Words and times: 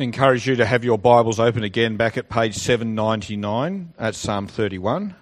encourage 0.00 0.46
you 0.46 0.56
to 0.56 0.64
have 0.64 0.82
your 0.82 0.96
Bibles 0.96 1.38
open 1.38 1.62
again 1.62 1.98
back 1.98 2.16
at 2.16 2.30
page 2.30 2.56
799 2.56 3.92
at 3.98 4.14
Psalm 4.14 4.46
31, 4.46 5.14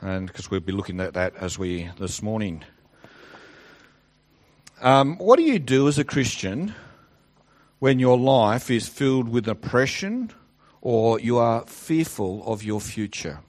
and 0.00 0.26
because 0.26 0.50
we'll 0.50 0.58
be 0.58 0.72
looking 0.72 0.98
at 0.98 1.14
that 1.14 1.36
as 1.36 1.60
we 1.60 1.88
this 1.98 2.20
morning. 2.20 2.64
Um, 4.80 5.16
what 5.18 5.36
do 5.36 5.44
you 5.44 5.60
do 5.60 5.86
as 5.86 5.96
a 5.96 6.02
Christian 6.02 6.74
when 7.78 8.00
your 8.00 8.18
life 8.18 8.68
is 8.68 8.88
filled 8.88 9.28
with 9.28 9.46
oppression 9.46 10.32
or 10.80 11.20
you 11.20 11.38
are 11.38 11.64
fearful 11.66 12.42
of 12.46 12.64
your 12.64 12.80
future? 12.80 13.40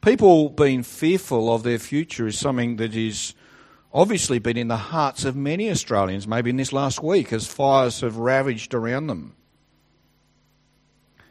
People 0.00 0.48
being 0.48 0.82
fearful 0.82 1.52
of 1.52 1.64
their 1.64 1.78
future 1.78 2.26
is 2.26 2.38
something 2.38 2.76
that 2.76 2.94
is 2.94 3.34
obviously 3.92 4.38
been 4.38 4.56
in 4.56 4.68
the 4.68 4.76
hearts 4.76 5.24
of 5.24 5.36
many 5.36 5.70
Australians, 5.70 6.26
maybe 6.26 6.50
in 6.50 6.56
this 6.56 6.72
last 6.72 7.02
week, 7.02 7.32
as 7.32 7.46
fires 7.46 8.00
have 8.00 8.16
ravaged 8.16 8.74
around 8.74 9.06
them. 9.06 9.34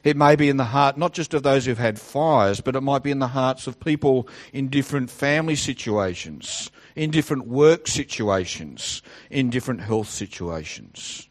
It 0.04 0.16
may 0.16 0.36
be 0.36 0.50
in 0.50 0.58
the 0.58 0.66
heart 0.66 0.98
not 0.98 1.14
just 1.14 1.34
of 1.34 1.44
those 1.44 1.66
who've 1.66 1.78
had 1.78 2.00
fires, 2.00 2.62
but 2.62 2.76
it 2.76 2.82
might 2.82 3.04
be 3.04 3.12
in 3.12 3.20
the 3.20 3.28
hearts 3.28 3.68
of 3.68 3.80
people 3.80 4.28
in 4.54 4.70
different 4.70 5.10
family 5.10 5.56
situations, 5.56 6.72
in 6.96 7.12
different 7.12 7.48
work 7.48 7.88
situations, 7.88 9.02
in 9.30 9.50
different 9.50 9.82
health 9.82 10.10
situations. 10.10 11.28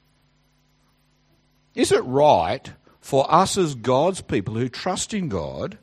Is 1.74 1.92
it 1.92 2.04
right 2.04 2.72
for 3.00 3.32
us 3.32 3.56
as 3.56 3.74
God's 3.74 4.20
people 4.20 4.54
who 4.54 4.68
trust 4.68 5.14
in 5.14 5.28
God 5.28 5.78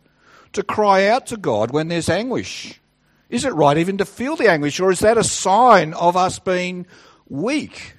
to 0.53 0.61
cry 0.61 1.07
out 1.07 1.25
to 1.27 1.37
God 1.37 1.71
when 1.71 1.87
there's 1.87 2.09
anguish? 2.09 2.79
Is 3.29 3.45
it 3.45 3.53
right 3.53 3.77
even 3.77 3.97
to 3.97 4.05
feel 4.05 4.35
the 4.35 4.49
anguish, 4.49 4.79
or 4.79 4.91
is 4.91 4.99
that 4.99 5.17
a 5.17 5.23
sign 5.23 5.93
of 5.93 6.15
us 6.15 6.39
being 6.39 6.85
weak? 7.27 7.95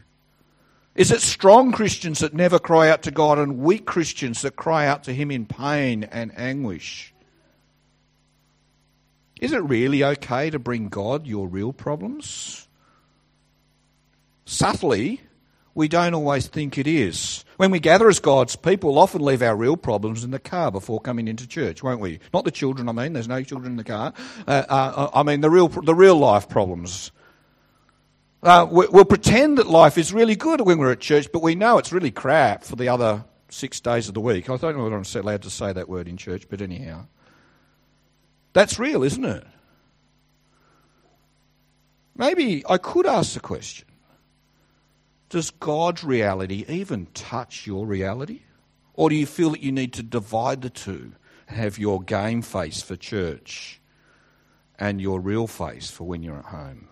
Is 0.95 1.11
it 1.11 1.21
strong 1.21 1.73
Christians 1.73 2.21
that 2.21 2.33
never 2.33 2.59
cry 2.59 2.89
out 2.89 3.03
to 3.03 3.11
God 3.11 3.39
and 3.39 3.59
weak 3.59 3.85
Christians 3.85 4.43
that 4.43 4.57
cry 4.57 4.87
out 4.87 5.05
to 5.05 5.13
Him 5.13 5.31
in 5.31 5.45
pain 5.45 6.05
and 6.05 6.37
anguish? 6.39 7.13
Is 9.41 9.53
it 9.53 9.63
really 9.63 10.03
okay 10.03 10.49
to 10.49 10.59
bring 10.59 10.89
God 10.89 11.27
your 11.27 11.49
real 11.49 11.73
problems? 11.73 12.67
Subtly, 14.47 15.21
we 15.77 15.89
don't 15.89 16.15
always 16.15 16.49
think 16.49 16.79
it 16.79 16.87
is. 16.87 17.45
When 17.59 17.71
we 17.71 17.81
gather 17.81 18.09
as 18.09 18.19
God's 18.19 18.57
people, 18.57 18.95
we'll 18.95 19.03
often 19.03 19.21
leave 19.21 19.43
our 19.43 19.55
real 19.55 19.77
problems 19.77 20.25
in 20.25 20.31
the 20.31 20.39
car 20.39 20.73
before 20.73 21.01
coming 21.01 21.29
into 21.29 21.47
church, 21.47 21.83
won't 21.83 22.01
we? 22.01 22.19
Not 22.33 22.47
the 22.47 22.51
children, 22.51 22.89
I 22.89 22.93
mean. 22.93 23.13
There's 23.13 23.29
no 23.29 23.43
children 23.43 23.73
in 23.73 23.77
the 23.77 23.85
car. 23.85 24.15
Uh, 24.49 24.65
uh, 24.69 25.11
I 25.15 25.23
mean 25.23 25.43
the 25.43 25.51
real, 25.51 25.69
the 25.69 25.95
real 25.95 26.17
life 26.17 26.49
problems. 26.49 27.13
Uh, 28.43 28.67
we'll 28.71 29.05
pretend 29.05 29.59
that 29.59 29.67
life 29.67 29.99
is 29.99 30.15
really 30.15 30.35
good 30.35 30.63
when 30.63 30.79
we're 30.79 30.93
at 30.93 31.01
church, 31.01 31.29
but 31.31 31.43
we 31.43 31.55
know 31.55 31.77
it's 31.77 31.93
really 31.93 32.11
crap 32.11 32.65
for 32.65 32.77
the 32.77 32.89
other 32.89 33.25
six 33.51 33.79
days 33.79 34.09
of 34.09 34.15
the 34.15 34.21
week. 34.21 34.49
I 34.49 34.57
don't 34.57 34.79
know 34.79 34.85
whether 34.85 34.97
I'm 34.97 35.05
allowed 35.21 35.43
to 35.43 35.51
say 35.51 35.75
that 35.75 35.91
word 35.91 36.09
in 36.09 36.17
church, 36.17 36.49
but 36.49 36.63
anyhow. 36.63 37.07
That's 38.55 38.79
real, 38.79 39.03
isn't 39.03 39.25
it? 39.25 39.45
Maybe 42.17 42.65
I 42.67 42.79
could 42.79 43.05
ask 43.05 43.35
the 43.35 43.41
question 43.41 43.86
does 45.29 45.51
God's 45.51 46.05
reality 46.05 46.65
even 46.69 47.07
touch 47.15 47.67
your 47.67 47.87
reality? 47.87 48.43
Or 48.95 49.11
do 49.11 49.17
you 49.17 49.27
feel 49.27 49.51
that 49.51 49.63
you 49.63 49.73
need 49.73 49.93
to 49.95 50.03
divide 50.03 50.63
the 50.63 50.71
two 50.71 51.13
and 51.49 51.59
have 51.59 51.79
your 51.79 52.03
game 52.03 52.43
face 52.43 52.83
for 52.83 52.97
church 52.97 53.81
and 54.79 55.01
your 55.01 55.21
real 55.21 55.47
face 55.47 55.91
for 55.91 56.05
when 56.05 56.23
you're 56.23 56.39
at 56.39 56.47
home? 56.47 56.89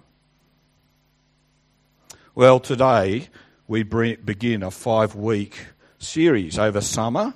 Well, 2.34 2.60
today 2.60 3.28
we 3.68 3.84
begin 3.84 4.62
a 4.62 4.70
five 4.70 5.14
week 5.14 5.56
series 5.98 6.58
over 6.58 6.80
summer. 6.80 7.32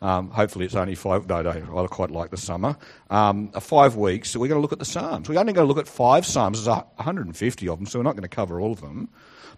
Um, 0.00 0.30
hopefully, 0.30 0.66
it's 0.66 0.74
only 0.74 0.96
five. 0.96 1.26
No, 1.26 1.40
no, 1.40 1.78
I 1.78 1.86
quite 1.86 2.10
like 2.10 2.30
the 2.30 2.36
summer. 2.36 2.76
Um, 3.08 3.50
five 3.52 3.96
weeks. 3.96 4.30
So 4.30 4.38
we're 4.38 4.48
going 4.48 4.58
to 4.58 4.62
look 4.62 4.72
at 4.74 4.78
the 4.78 4.84
Psalms. 4.84 5.28
We're 5.30 5.40
only 5.40 5.54
going 5.54 5.66
to 5.66 5.68
look 5.68 5.78
at 5.78 5.88
five 5.88 6.26
Psalms. 6.26 6.62
There's 6.62 6.76
150 6.76 7.68
of 7.68 7.78
them, 7.78 7.86
so 7.86 7.98
we're 7.98 8.02
not 8.02 8.14
going 8.14 8.22
to 8.22 8.28
cover 8.28 8.60
all 8.60 8.72
of 8.72 8.82
them. 8.82 9.08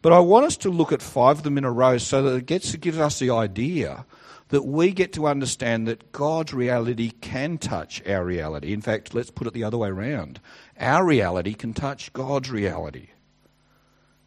But 0.02 0.12
I 0.12 0.18
want 0.20 0.46
us 0.46 0.56
to 0.58 0.70
look 0.70 0.92
at 0.92 1.02
five 1.02 1.38
of 1.38 1.42
them 1.42 1.58
in 1.58 1.64
a 1.64 1.72
row 1.72 1.98
so 1.98 2.22
that 2.22 2.36
it 2.36 2.46
gets 2.46 2.74
us 2.74 3.18
the 3.18 3.30
idea 3.30 4.04
that 4.48 4.62
we 4.62 4.92
get 4.92 5.12
to 5.14 5.26
understand 5.26 5.88
that 5.88 6.12
God's 6.12 6.54
reality 6.54 7.10
can 7.10 7.58
touch 7.58 8.06
our 8.06 8.24
reality. 8.24 8.72
In 8.72 8.80
fact, 8.80 9.14
let's 9.14 9.30
put 9.30 9.46
it 9.46 9.54
the 9.54 9.64
other 9.64 9.78
way 9.78 9.88
around. 9.88 10.40
Our 10.78 11.04
reality 11.04 11.54
can 11.54 11.74
touch 11.74 12.12
God's 12.12 12.50
reality 12.50 13.08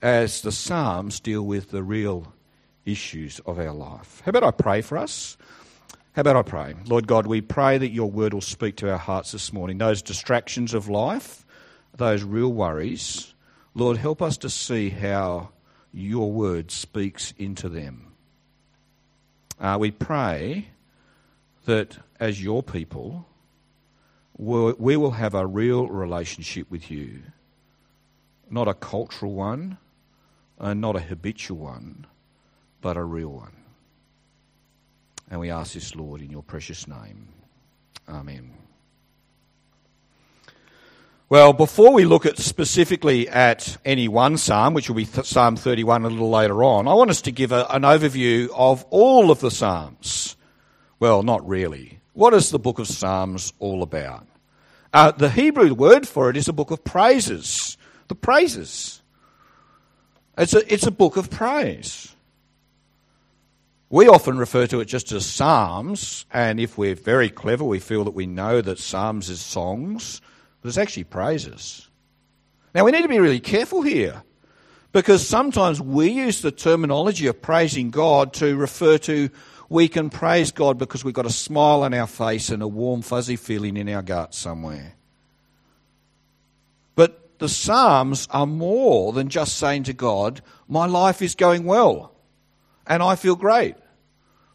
as 0.02 0.41
the 0.41 0.52
Psalms 0.52 1.19
deal 1.19 1.44
with 1.44 1.72
the 1.72 1.84
real 1.84 2.34
issues 2.86 3.40
of 3.46 3.59
our 3.59 3.74
life. 3.74 4.22
How 4.25 4.31
about 4.31 4.44
I 4.44 4.51
pray 4.51 4.81
for 4.81 4.97
us? 4.97 5.38
How 6.13 6.22
about 6.22 6.36
I 6.36 6.41
pray? 6.41 6.75
Lord 6.86 7.07
God, 7.07 7.28
we 7.28 7.40
pray 7.40 7.78
that 7.78 7.91
your 7.91 8.09
word 8.09 8.34
will 8.34 8.41
speak 8.41 8.75
to 8.78 8.91
our 8.91 8.97
hearts 8.97 9.31
this 9.31 9.53
morning. 9.53 9.78
Those 9.78 10.01
distractions 10.01 10.74
of 10.74 10.90
life, 10.90 11.46
those 11.96 12.24
real 12.24 12.51
worries, 12.51 13.34
Lord, 13.74 13.97
help 13.97 14.22
us 14.22 14.38
to 14.40 14.50
see 14.50 14.90
how 14.90 15.50
your 15.94 16.31
word 16.31 16.72
speaks 16.72 17.33
into 17.38 17.69
them. 17.69 18.13
Uh, 19.59 19.77
we 19.79 19.91
pray 19.91 20.67
that 21.66 21.97
as 22.19 22.41
your 22.44 22.63
people, 22.63 23.25
we 24.38 24.95
will 24.95 25.11
have 25.11 25.35
a 25.35 25.45
real 25.45 25.88
relationship 25.88 26.69
with 26.72 26.89
you, 26.89 27.22
not 28.50 28.67
a 28.67 28.73
cultural 28.73 29.33
one, 29.33 29.77
and 30.59 30.79
not 30.79 30.95
a 30.95 31.01
habitual 31.01 31.57
one, 31.57 32.06
but 32.81 32.95
a 32.95 33.03
real 33.03 33.29
one. 33.29 33.56
And 35.29 35.39
we 35.39 35.51
ask 35.51 35.73
this, 35.73 35.95
Lord, 35.95 36.21
in 36.21 36.31
your 36.31 36.44
precious 36.44 36.88
name. 36.88 37.27
Amen. 38.07 38.58
Well, 41.29 41.53
before 41.53 41.94
we 41.94 42.06
look 42.06 42.25
at 42.25 42.40
specifically 42.40 43.29
at 43.29 43.78
any 43.85 44.07
one 44.07 44.35
psalm, 44.35 44.73
which 44.73 44.90
will 44.90 44.95
be 44.95 45.06
th- 45.06 45.28
Psalm 45.28 45.56
31 45.56 46.03
a 46.03 46.09
little 46.09 46.31
later 46.31 46.63
on, 46.63 46.88
I 46.88 46.95
want 46.95 47.12
us 47.12 47.22
to 47.22 47.31
give 47.31 47.51
a, 47.51 47.67
an 47.69 47.84
overview 47.84 48.50
of 48.56 48.84
all 48.90 49.29
of 49.29 49.39
the 49.39 49.51
psalms. 49.51 50.35
Well, 51.00 51.22
not 51.22 51.47
really. 51.47 52.00
What 52.13 52.34
is 52.34 52.50
the 52.50 52.57
book 52.57 52.79
of 52.79 52.88
Psalms 52.88 53.53
all 53.59 53.84
about? 53.84 54.25
Uh, 54.91 55.12
the 55.12 55.29
Hebrew 55.29 55.72
word 55.75 56.07
for 56.07 56.31
it 56.31 56.35
is 56.35 56.47
a 56.47 56.53
book 56.53 56.72
of 56.72 56.84
praises. 56.84 57.78
The 58.07 58.16
praises. 58.16 59.03
It's 60.35 60.56
a, 60.56 60.73
it's 60.73 60.88
a 60.88 60.91
book 60.91 61.16
of 61.16 61.29
praise. 61.29 62.16
We 63.91 64.07
often 64.07 64.39
refer 64.39 64.66
to 64.66 64.79
it 64.79 64.85
just 64.85 65.12
as 65.12 65.28
Psalms, 65.28 66.25
and 66.34 66.59
if 66.59 66.75
we're 66.75 66.95
very 66.95 67.29
clever, 67.29 67.66
we 67.66 67.78
feel 67.78 68.03
that 68.06 68.16
we 68.16 68.25
know 68.25 68.62
that 68.62 68.79
Psalms 68.79 69.29
is 69.29 69.39
songs 69.39 70.22
but 70.61 70.69
it's 70.69 70.77
actually 70.77 71.05
praises. 71.05 71.89
Now, 72.73 72.85
we 72.85 72.91
need 72.91 73.01
to 73.01 73.07
be 73.07 73.19
really 73.19 73.39
careful 73.39 73.81
here 73.81 74.23
because 74.91 75.27
sometimes 75.27 75.81
we 75.81 76.09
use 76.09 76.41
the 76.41 76.51
terminology 76.51 77.27
of 77.27 77.41
praising 77.41 77.89
God 77.89 78.33
to 78.33 78.55
refer 78.55 78.97
to 78.99 79.29
we 79.69 79.87
can 79.87 80.09
praise 80.09 80.51
God 80.51 80.79
because 80.79 81.03
we've 81.03 81.13
got 81.13 81.27
a 81.27 81.31
smile 81.31 81.83
on 81.83 81.93
our 81.93 82.07
face 82.07 82.49
and 82.49 82.63
a 82.63 82.67
warm, 82.67 83.03
fuzzy 83.03 83.35
feeling 83.35 83.77
in 83.77 83.87
our 83.87 84.01
gut 84.01 84.33
somewhere. 84.33 84.95
But 86.95 87.37
the 87.37 87.47
Psalms 87.47 88.27
are 88.31 88.47
more 88.47 89.13
than 89.13 89.29
just 89.29 89.57
saying 89.57 89.83
to 89.83 89.93
God, 89.93 90.41
My 90.67 90.87
life 90.87 91.21
is 91.21 91.35
going 91.35 91.65
well 91.65 92.15
and 92.87 93.03
I 93.03 93.15
feel 93.15 93.35
great. 93.35 93.75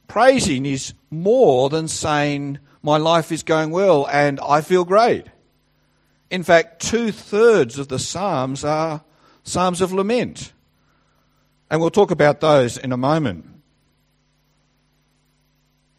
Praising 0.09 0.66
is 0.66 0.94
more 1.10 1.71
than 1.71 1.86
saying, 1.86 2.59
My 2.82 2.97
life 2.97 3.31
is 3.31 3.44
going 3.44 3.71
well 3.71 4.09
and 4.10 4.41
I 4.41 4.62
feel 4.62 4.84
great. 4.84 5.26
In 6.34 6.43
fact, 6.43 6.83
two 6.83 7.12
thirds 7.12 7.78
of 7.78 7.87
the 7.87 8.00
Psalms 8.00 8.65
are 8.65 9.05
Psalms 9.45 9.81
of 9.81 9.93
lament. 9.93 10.53
And 11.71 11.81
we'll 11.81 11.91
talk 11.91 12.11
about 12.11 12.41
those 12.41 12.77
in 12.77 12.91
a 12.91 12.97
moment. 12.97 13.47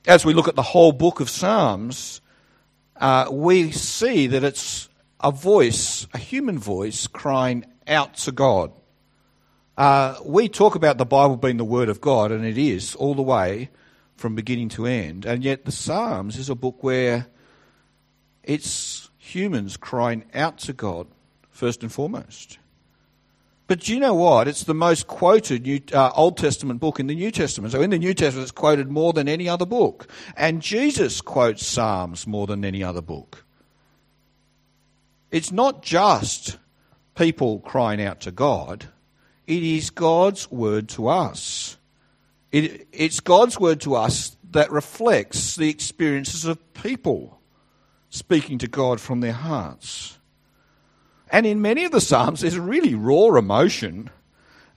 As 0.05 0.25
we 0.25 0.33
look 0.33 0.49
at 0.49 0.57
the 0.57 0.61
whole 0.61 0.91
book 0.91 1.21
of 1.21 1.29
Psalms, 1.29 2.19
uh, 2.97 3.29
we 3.31 3.71
see 3.71 4.27
that 4.27 4.43
it's 4.43 4.89
a 5.21 5.31
voice, 5.31 6.05
a 6.13 6.17
human 6.17 6.59
voice, 6.59 7.07
crying 7.07 7.63
out 7.87 8.15
to 8.15 8.33
God. 8.33 8.73
Uh, 9.77 10.17
we 10.25 10.49
talk 10.49 10.75
about 10.75 10.97
the 10.97 11.05
Bible 11.05 11.37
being 11.37 11.55
the 11.55 11.63
Word 11.63 11.87
of 11.87 12.01
God, 12.01 12.33
and 12.33 12.43
it 12.43 12.57
is 12.57 12.93
all 12.95 13.15
the 13.15 13.21
way 13.21 13.69
from 14.17 14.35
beginning 14.35 14.67
to 14.67 14.85
end. 14.85 15.23
And 15.25 15.45
yet, 15.45 15.63
the 15.63 15.71
Psalms 15.71 16.35
is 16.37 16.49
a 16.49 16.55
book 16.55 16.83
where 16.83 17.27
it's 18.43 19.09
humans 19.25 19.77
crying 19.77 20.25
out 20.33 20.57
to 20.59 20.73
God 20.73 21.07
first 21.49 21.81
and 21.81 21.91
foremost. 21.91 22.59
But 23.67 23.79
do 23.79 23.93
you 23.93 23.99
know 23.99 24.13
what? 24.13 24.47
It's 24.47 24.63
the 24.63 24.75
most 24.75 25.07
quoted 25.07 25.63
New, 25.63 25.81
uh, 25.91 26.11
Old 26.15 26.37
Testament 26.37 26.79
book 26.79 26.99
in 26.99 27.07
the 27.07 27.15
New 27.15 27.31
Testament. 27.31 27.71
So 27.71 27.81
in 27.81 27.89
the 27.89 27.97
New 27.97 28.13
Testament, 28.13 28.43
it's 28.43 28.51
quoted 28.51 28.91
more 28.91 29.11
than 29.11 29.27
any 29.27 29.49
other 29.49 29.65
book. 29.65 30.07
And 30.37 30.61
Jesus 30.61 31.19
quotes 31.21 31.65
Psalms 31.65 32.27
more 32.27 32.45
than 32.45 32.63
any 32.63 32.83
other 32.83 33.01
book. 33.01 33.43
It's 35.31 35.51
not 35.51 35.81
just 35.81 36.59
people 37.15 37.59
crying 37.59 38.01
out 38.01 38.21
to 38.21 38.31
God, 38.31 38.85
it 39.47 39.63
is 39.63 39.89
God's 39.89 40.51
word 40.51 40.89
to 40.89 41.07
us. 41.07 41.77
It, 42.51 42.87
it's 42.91 43.19
God's 43.19 43.59
word 43.59 43.81
to 43.81 43.95
us 43.95 44.37
that 44.51 44.71
reflects 44.71 45.55
the 45.55 45.69
experiences 45.69 46.45
of 46.45 46.73
people 46.73 47.34
speaking 48.15 48.57
to 48.59 48.67
God 48.67 49.01
from 49.01 49.19
their 49.19 49.33
hearts. 49.33 50.17
And 51.29 51.45
in 51.45 51.61
many 51.61 51.83
of 51.83 51.91
the 51.91 52.01
Psalms, 52.01 52.41
there's 52.41 52.57
really 52.57 52.95
raw 52.95 53.35
emotion 53.35 54.09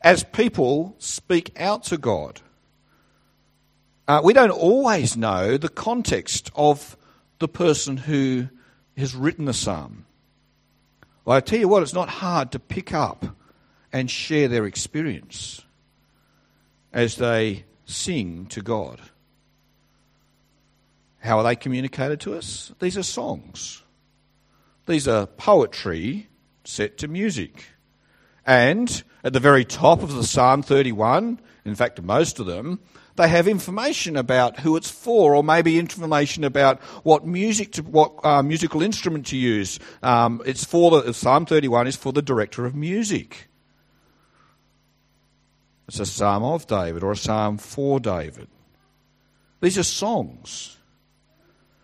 as 0.03 0.25
people 0.25 0.97
speak 0.99 1.53
out 1.59 1.85
to 1.85 1.99
God. 1.99 2.41
Uh, 4.07 4.21
we 4.25 4.33
don't 4.33 4.51
always 4.51 5.17
know 5.17 5.57
the 5.57 5.69
context 5.69 6.51
of 6.55 6.97
the 7.39 7.49
person 7.49 7.97
who 7.97 8.49
has 8.97 9.15
written 9.15 9.45
the 9.45 9.53
psalm. 9.53 10.07
Well, 11.25 11.37
I 11.37 11.41
tell 11.41 11.59
you 11.59 11.69
what, 11.69 11.83
it's 11.83 11.93
not 11.93 12.09
hard 12.09 12.53
to 12.53 12.59
pick 12.59 12.95
up 12.95 13.37
and 13.93 14.11
share 14.11 14.49
their 14.49 14.65
experience 14.65 15.61
as 16.93 17.17
they 17.17 17.65
sing 17.85 18.47
to 18.47 18.63
God. 18.63 18.99
How 21.21 21.39
are 21.39 21.45
they 21.45 21.57
communicated 21.57 22.21
to 22.21 22.35
us? 22.35 22.73
These 22.79 22.97
are 22.97 23.03
songs. 23.03 23.83
These 24.87 25.09
are 25.09 25.27
poetry 25.27 26.29
set 26.65 26.99
to 26.99 27.09
music. 27.09 27.67
And 28.47 29.03
at 29.23 29.33
the 29.33 29.41
very 29.41 29.65
top 29.65 30.03
of 30.03 30.15
the 30.15 30.25
Psalm 30.25 30.63
31, 30.63 31.41
in 31.65 31.75
fact, 31.75 32.01
most 32.01 32.39
of 32.39 32.47
them, 32.47 32.81
they 33.17 33.29
have 33.29 33.49
information 33.49 34.17
about 34.17 34.61
who 34.61 34.77
it's 34.77 34.91
for, 34.91 35.35
or 35.35 35.43
maybe 35.43 35.79
information 35.79 36.45
about 36.45 36.81
what 37.05 37.27
music, 37.27 37.73
to, 37.73 37.83
what 37.83 38.25
uh, 38.25 38.43
musical 38.43 38.81
instrument 38.81 39.27
to 39.27 39.37
use. 39.37 39.79
Um, 40.03 40.41
it's 40.47 40.65
for 40.65 41.03
the 41.03 41.13
Psalm 41.13 41.45
31 41.45 41.89
is 41.89 41.97
for 41.97 42.13
the 42.13 42.23
director 42.23 42.65
of 42.65 42.75
music. 42.75 43.49
It's 45.89 46.01
a 46.01 46.07
psalm 46.07 46.45
of 46.45 46.67
David 46.67 47.03
or 47.03 47.13
a 47.13 47.17
psalm 47.17 47.59
for 47.59 47.99
David. 47.99 48.49
These 49.61 49.79
are 49.79 49.83
songs 49.83 50.78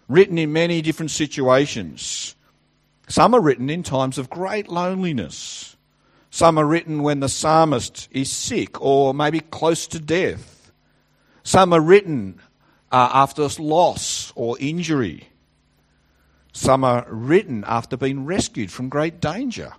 written 0.08 0.38
in 0.38 0.52
many 0.52 0.82
different 0.82 1.10
situations. 1.10 2.34
Some 3.08 3.34
are 3.34 3.40
written 3.40 3.70
in 3.70 3.82
times 3.82 4.18
of 4.18 4.30
great 4.30 4.68
loneliness. 4.68 5.76
Some 6.30 6.58
are 6.58 6.66
written 6.66 7.02
when 7.02 7.20
the 7.20 7.28
psalmist 7.28 8.08
is 8.10 8.30
sick 8.30 8.80
or 8.80 9.14
maybe 9.14 9.40
close 9.40 9.86
to 9.88 10.00
death. 10.00 10.72
Some 11.42 11.72
are 11.72 11.80
written 11.80 12.40
uh, 12.90 13.10
after 13.12 13.46
loss 13.58 14.32
or 14.34 14.56
injury. 14.58 15.28
Some 16.52 16.84
are 16.84 17.06
written 17.08 17.64
after 17.66 17.96
being 17.96 18.24
rescued 18.24 18.72
from 18.72 18.88
great 18.88 19.20
danger. 19.20 19.74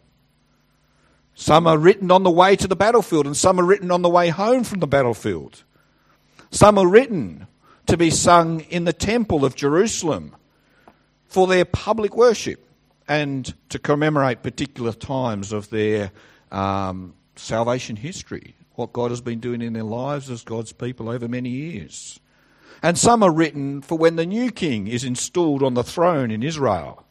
Some 1.33 1.67
are 1.67 1.77
written 1.77 2.11
on 2.11 2.23
the 2.23 2.31
way 2.31 2.55
to 2.55 2.67
the 2.67 2.75
battlefield, 2.75 3.25
and 3.25 3.35
some 3.35 3.59
are 3.59 3.65
written 3.65 3.91
on 3.91 4.01
the 4.01 4.09
way 4.09 4.29
home 4.29 4.63
from 4.63 4.79
the 4.79 4.87
battlefield. 4.87 5.63
Some 6.51 6.77
are 6.77 6.87
written 6.87 7.47
to 7.87 7.97
be 7.97 8.09
sung 8.09 8.61
in 8.61 8.85
the 8.85 8.93
temple 8.93 9.45
of 9.45 9.55
Jerusalem 9.55 10.35
for 11.25 11.47
their 11.47 11.65
public 11.65 12.15
worship 12.15 12.67
and 13.07 13.53
to 13.69 13.79
commemorate 13.79 14.43
particular 14.43 14.93
times 14.93 15.51
of 15.51 15.69
their 15.69 16.11
um, 16.51 17.13
salvation 17.35 17.95
history 17.95 18.55
what 18.75 18.93
God 18.93 19.11
has 19.11 19.21
been 19.21 19.39
doing 19.39 19.61
in 19.61 19.73
their 19.73 19.83
lives 19.83 20.29
as 20.29 20.43
God's 20.43 20.73
people 20.73 21.09
over 21.09 21.27
many 21.27 21.49
years. 21.49 22.19
And 22.83 22.97
some 22.97 23.23
are 23.23 23.31
written 23.31 23.81
for 23.81 23.97
when 23.97 24.15
the 24.15 24.25
new 24.25 24.51
king 24.51 24.87
is 24.87 25.03
installed 25.03 25.63
on 25.63 25.73
the 25.73 25.83
throne 25.83 26.29
in 26.29 26.43
Israel. 26.43 27.03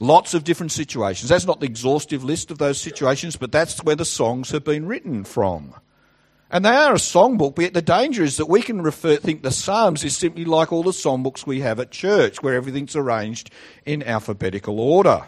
Lots 0.00 0.34
of 0.34 0.44
different 0.44 0.72
situations. 0.72 1.28
That's 1.28 1.46
not 1.46 1.60
the 1.60 1.66
exhaustive 1.66 2.24
list 2.24 2.50
of 2.50 2.58
those 2.58 2.80
situations, 2.80 3.36
but 3.36 3.52
that's 3.52 3.82
where 3.84 3.96
the 3.96 4.04
songs 4.04 4.50
have 4.50 4.64
been 4.64 4.86
written 4.86 5.24
from. 5.24 5.74
And 6.52 6.66
they 6.66 6.76
are 6.76 6.92
a 6.92 6.98
songbook, 6.98 7.54
but 7.54 7.62
yet 7.62 7.74
the 7.74 7.80
danger 7.80 8.22
is 8.22 8.36
that 8.36 8.48
we 8.48 8.60
can 8.60 8.82
refer, 8.82 9.16
think 9.16 9.42
the 9.42 9.50
Psalms 9.50 10.04
is 10.04 10.14
simply 10.14 10.44
like 10.44 10.70
all 10.70 10.82
the 10.82 10.90
songbooks 10.90 11.46
we 11.46 11.60
have 11.60 11.80
at 11.80 11.90
church, 11.90 12.42
where 12.42 12.54
everything's 12.54 12.94
arranged 12.94 13.50
in 13.86 14.02
alphabetical 14.02 14.78
order. 14.78 15.26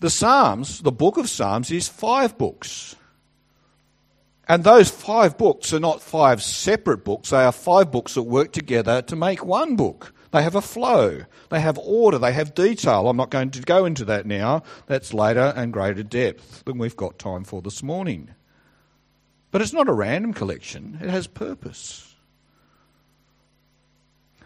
The 0.00 0.08
Psalms, 0.08 0.80
the 0.80 0.90
book 0.90 1.18
of 1.18 1.28
Psalms, 1.28 1.70
is 1.70 1.86
five 1.86 2.38
books. 2.38 2.96
And 4.48 4.64
those 4.64 4.88
five 4.88 5.36
books 5.36 5.74
are 5.74 5.80
not 5.80 6.00
five 6.00 6.42
separate 6.42 7.04
books, 7.04 7.28
they 7.28 7.44
are 7.44 7.52
five 7.52 7.92
books 7.92 8.14
that 8.14 8.22
work 8.22 8.52
together 8.52 9.02
to 9.02 9.16
make 9.16 9.44
one 9.44 9.76
book. 9.76 10.14
They 10.30 10.42
have 10.42 10.54
a 10.54 10.62
flow, 10.62 11.24
they 11.50 11.60
have 11.60 11.76
order, 11.76 12.16
they 12.18 12.32
have 12.32 12.54
detail. 12.54 13.06
I'm 13.06 13.18
not 13.18 13.30
going 13.30 13.50
to 13.50 13.60
go 13.60 13.84
into 13.84 14.06
that 14.06 14.24
now. 14.24 14.62
That's 14.86 15.12
later 15.12 15.52
and 15.54 15.74
greater 15.74 16.02
depth 16.02 16.64
than 16.64 16.78
we've 16.78 16.96
got 16.96 17.18
time 17.18 17.44
for 17.44 17.60
this 17.60 17.82
morning. 17.82 18.30
But 19.56 19.62
it's 19.62 19.72
not 19.72 19.88
a 19.88 19.92
random 19.94 20.34
collection, 20.34 20.98
it 21.00 21.08
has 21.08 21.26
purpose. 21.26 22.14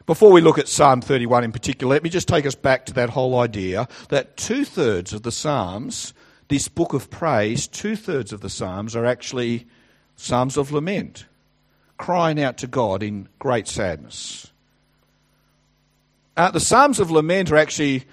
Before 0.06 0.30
we 0.30 0.40
look 0.40 0.56
at 0.56 0.68
Psalm 0.68 1.00
31 1.00 1.42
in 1.42 1.50
particular, 1.50 1.92
let 1.92 2.04
me 2.04 2.10
just 2.10 2.28
take 2.28 2.46
us 2.46 2.54
back 2.54 2.86
to 2.86 2.92
that 2.92 3.10
whole 3.10 3.40
idea 3.40 3.88
that 4.10 4.36
two 4.36 4.64
thirds 4.64 5.12
of 5.12 5.24
the 5.24 5.32
Psalms, 5.32 6.14
this 6.46 6.68
book 6.68 6.92
of 6.92 7.10
praise, 7.10 7.66
two 7.66 7.96
thirds 7.96 8.32
of 8.32 8.40
the 8.40 8.48
Psalms 8.48 8.94
are 8.94 9.04
actually 9.04 9.66
Psalms 10.14 10.56
of 10.56 10.70
lament, 10.70 11.26
crying 11.98 12.40
out 12.40 12.56
to 12.58 12.68
God 12.68 13.02
in 13.02 13.28
great 13.40 13.66
sadness. 13.66 14.52
Uh, 16.36 16.52
the 16.52 16.60
Psalms 16.60 17.00
of 17.00 17.10
lament 17.10 17.50
are 17.50 17.56
actually 17.56 18.04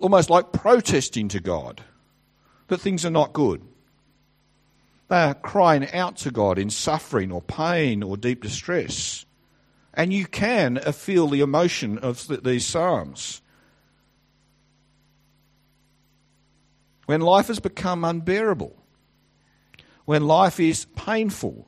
almost 0.00 0.28
like 0.28 0.52
protesting 0.52 1.28
to 1.28 1.40
God 1.40 1.82
that 2.68 2.82
things 2.82 3.06
are 3.06 3.10
not 3.10 3.32
good. 3.32 3.62
They 5.08 5.22
are 5.22 5.34
crying 5.34 5.88
out 5.92 6.16
to 6.18 6.30
God 6.30 6.58
in 6.58 6.70
suffering 6.70 7.30
or 7.30 7.40
pain 7.40 8.02
or 8.02 8.16
deep 8.16 8.42
distress. 8.42 9.24
And 9.94 10.12
you 10.12 10.26
can 10.26 10.78
uh, 10.78 10.92
feel 10.92 11.28
the 11.28 11.40
emotion 11.40 11.98
of 11.98 12.26
these 12.44 12.66
Psalms. 12.66 13.40
When 17.06 17.20
life 17.20 17.46
has 17.46 17.60
become 17.60 18.04
unbearable, 18.04 18.76
when 20.04 20.26
life 20.26 20.58
is 20.58 20.86
painful, 20.96 21.66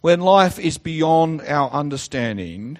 when 0.00 0.20
life 0.20 0.58
is 0.58 0.78
beyond 0.78 1.42
our 1.42 1.70
understanding, 1.70 2.78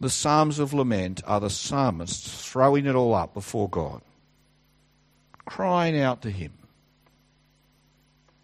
the 0.00 0.10
Psalms 0.10 0.58
of 0.58 0.74
Lament 0.74 1.22
are 1.26 1.40
the 1.40 1.50
psalmists 1.50 2.48
throwing 2.48 2.86
it 2.86 2.94
all 2.94 3.14
up 3.14 3.34
before 3.34 3.68
God, 3.68 4.02
crying 5.44 5.98
out 5.98 6.22
to 6.22 6.30
Him. 6.30 6.52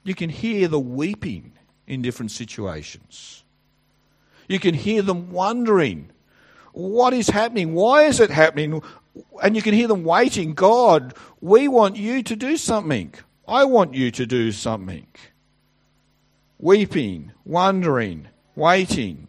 You 0.05 0.15
can 0.15 0.31
hear 0.31 0.69
the 0.69 0.79
weeping 0.79 1.53
in 1.87 2.03
different 2.03 2.31
situations. 2.31 3.43
You 4.49 4.59
can 4.59 4.75
hear 4.75 5.03
them 5.03 5.31
wondering, 5.33 6.11
what 6.73 7.15
is 7.15 7.29
happening? 7.29 7.75
Why 7.75 8.03
is 8.03 8.21
it 8.21 8.31
happening? 8.31 8.83
And 9.43 9.57
you 9.57 9.63
can 9.63 9.75
hear 9.75 9.89
them 9.89 10.05
waiting, 10.05 10.55
God, 10.55 11.15
we 11.41 11.69
want 11.69 11.97
you 11.97 12.23
to 12.23 12.37
do 12.37 12.57
something. 12.57 13.15
I 13.49 13.65
want 13.65 13.95
you 13.95 14.11
to 14.11 14.27
do 14.27 14.53
something. 14.53 15.07
Weeping, 16.59 17.33
wondering, 17.45 18.29
waiting. 18.55 19.29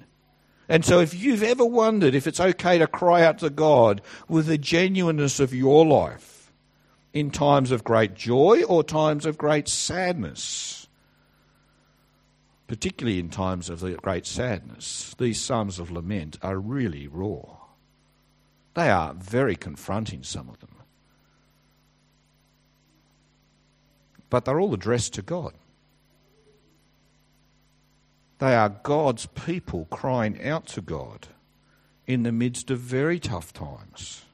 And 0.68 0.84
so, 0.84 1.00
if 1.00 1.14
you've 1.14 1.44
ever 1.44 1.66
wondered 1.66 2.16
if 2.16 2.26
it's 2.26 2.40
okay 2.40 2.80
to 2.80 2.88
cry 2.88 3.24
out 3.24 3.38
to 3.40 3.50
God 3.50 4.02
with 4.28 4.48
the 4.48 4.58
genuineness 4.58 5.40
of 5.40 5.54
your 5.54 5.86
life 5.86 6.35
in 7.16 7.32
times 7.32 7.72
of 7.72 7.86
great 7.86 8.14
joy 8.14 8.62
or 8.64 8.84
times 8.84 9.26
of 9.26 9.38
great 9.38 9.70
sadness, 9.70 10.86
particularly 12.68 13.20
in 13.20 13.30
times 13.30 13.70
of 13.70 13.82
great 14.02 14.26
sadness, 14.26 15.16
these 15.18 15.42
psalms 15.42 15.80
of 15.80 15.90
lament 15.90 16.38
are 16.42 16.60
really 16.60 17.08
raw. 17.08 17.56
They 18.74 18.90
are 18.90 19.14
very 19.14 19.56
confronting, 19.56 20.24
some 20.24 20.50
of 20.50 20.60
them. 20.60 20.76
But 24.30 24.44
they're 24.44 24.60
all 24.60 24.74
addressed 24.74 25.14
to 25.14 25.22
God. 25.22 25.54
They 28.40 28.54
are 28.54 28.68
God's 28.68 29.28
people 29.28 29.88
crying 29.90 30.44
out 30.44 30.66
to 30.68 30.82
God 30.82 31.30
in 32.06 32.24
the 32.24 32.34
midst 32.34 32.70
of 32.70 32.80
very 32.80 33.20
tough 33.20 33.54
times. 33.54 34.25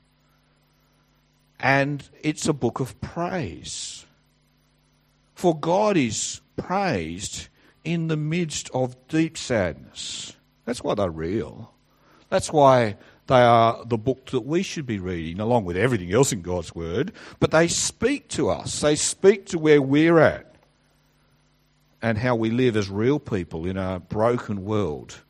And 1.61 2.03
it's 2.21 2.47
a 2.47 2.53
book 2.53 2.79
of 2.79 2.99
praise. 3.01 4.05
For 5.35 5.57
God 5.57 5.95
is 5.95 6.41
praised 6.57 7.47
in 7.83 8.07
the 8.07 8.17
midst 8.17 8.69
of 8.73 8.95
deep 9.07 9.37
sadness. 9.37 10.33
That's 10.65 10.83
why 10.83 10.95
they're 10.95 11.09
real. 11.09 11.71
That's 12.29 12.51
why 12.51 12.97
they 13.27 13.41
are 13.41 13.83
the 13.85 13.97
book 13.97 14.27
that 14.27 14.41
we 14.41 14.63
should 14.63 14.85
be 14.85 14.99
reading, 14.99 15.39
along 15.39 15.65
with 15.65 15.77
everything 15.77 16.11
else 16.11 16.31
in 16.33 16.41
God's 16.41 16.73
Word. 16.73 17.11
But 17.39 17.51
they 17.51 17.67
speak 17.67 18.27
to 18.29 18.49
us, 18.49 18.81
they 18.81 18.95
speak 18.95 19.45
to 19.47 19.59
where 19.59 19.81
we're 19.81 20.19
at 20.19 20.55
and 22.01 22.17
how 22.17 22.35
we 22.35 22.49
live 22.49 22.75
as 22.75 22.89
real 22.89 23.19
people 23.19 23.65
in 23.65 23.77
a 23.77 23.99
broken 23.99 24.65
world 24.65 25.21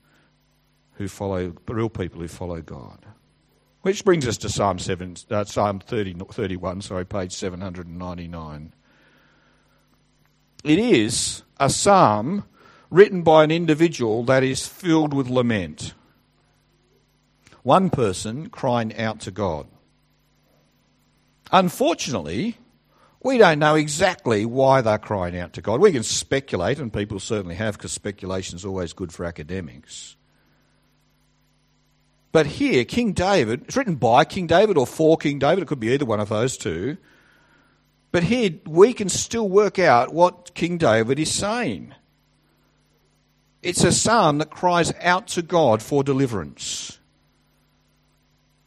who 0.94 1.08
follow, 1.08 1.54
real 1.68 1.90
people 1.90 2.22
who 2.22 2.28
follow 2.28 2.62
God. 2.62 3.06
Which 3.82 4.06
brings 4.06 4.28
us 4.28 4.38
to 4.40 4.50
Psalm, 4.50 4.78
7, 4.78 5.16
uh, 5.32 5.44
Psalm 5.44 5.80
30, 5.80 6.16
31, 6.32 6.82
sorry, 6.82 7.06
page 7.06 7.34
799. 7.34 8.74
It 10.64 10.80
is 10.80 11.42
a 11.60 11.70
psalm 11.70 12.44
written 12.92 13.24
by 13.24 13.44
an 13.44 13.50
individual 13.50 14.24
that 14.26 14.44
is 14.44 14.68
filled 14.68 15.14
with 15.14 15.30
lament. 15.30 15.96
One 17.64 17.90
person 17.90 18.50
crying 18.50 18.96
out 18.98 19.20
to 19.22 19.32
God. 19.32 19.68
Unfortunately, 21.52 22.58
we 23.24 23.38
don't 23.38 23.60
know 23.60 23.76
exactly 23.76 24.46
why 24.46 24.82
they're 24.82 24.98
crying 24.98 25.38
out 25.38 25.54
to 25.54 25.62
God. 25.62 25.80
We 25.80 25.92
can 25.92 26.04
speculate, 26.04 26.80
and 26.80 26.94
people 26.94 27.20
certainly 27.20 27.56
have, 27.56 27.78
because 27.78 27.92
speculation 27.92 28.56
is 28.56 28.66
always 28.66 28.94
good 28.94 29.12
for 29.12 29.26
academics. 29.26 30.16
But 32.32 32.46
here, 32.46 32.86
King 32.86 33.12
David, 33.14 33.64
it's 33.66 33.76
written 33.76 33.96
by 33.96 34.24
King 34.26 34.48
David 34.48 34.78
or 34.78 34.88
for 34.88 35.18
King 35.18 35.40
David, 35.40 35.64
it 35.64 35.68
could 35.68 35.80
be 35.80 35.94
either 35.94 36.06
one 36.06 36.20
of 36.20 36.30
those 36.30 36.58
two. 36.58 36.98
But 38.12 38.24
here, 38.24 38.52
we 38.66 38.94
can 38.94 39.10
still 39.10 39.48
work 39.48 39.80
out 39.80 40.14
what 40.14 40.54
King 40.54 40.78
David 40.78 41.20
is 41.20 41.32
saying. 41.32 41.94
It's 43.62 43.84
a 43.84 43.92
psalm 43.92 44.40
that 44.40 44.50
cries 44.50 44.94
out 45.02 45.28
to 45.30 45.42
God 45.42 45.82
for 45.82 46.04
deliverance. 46.04 47.00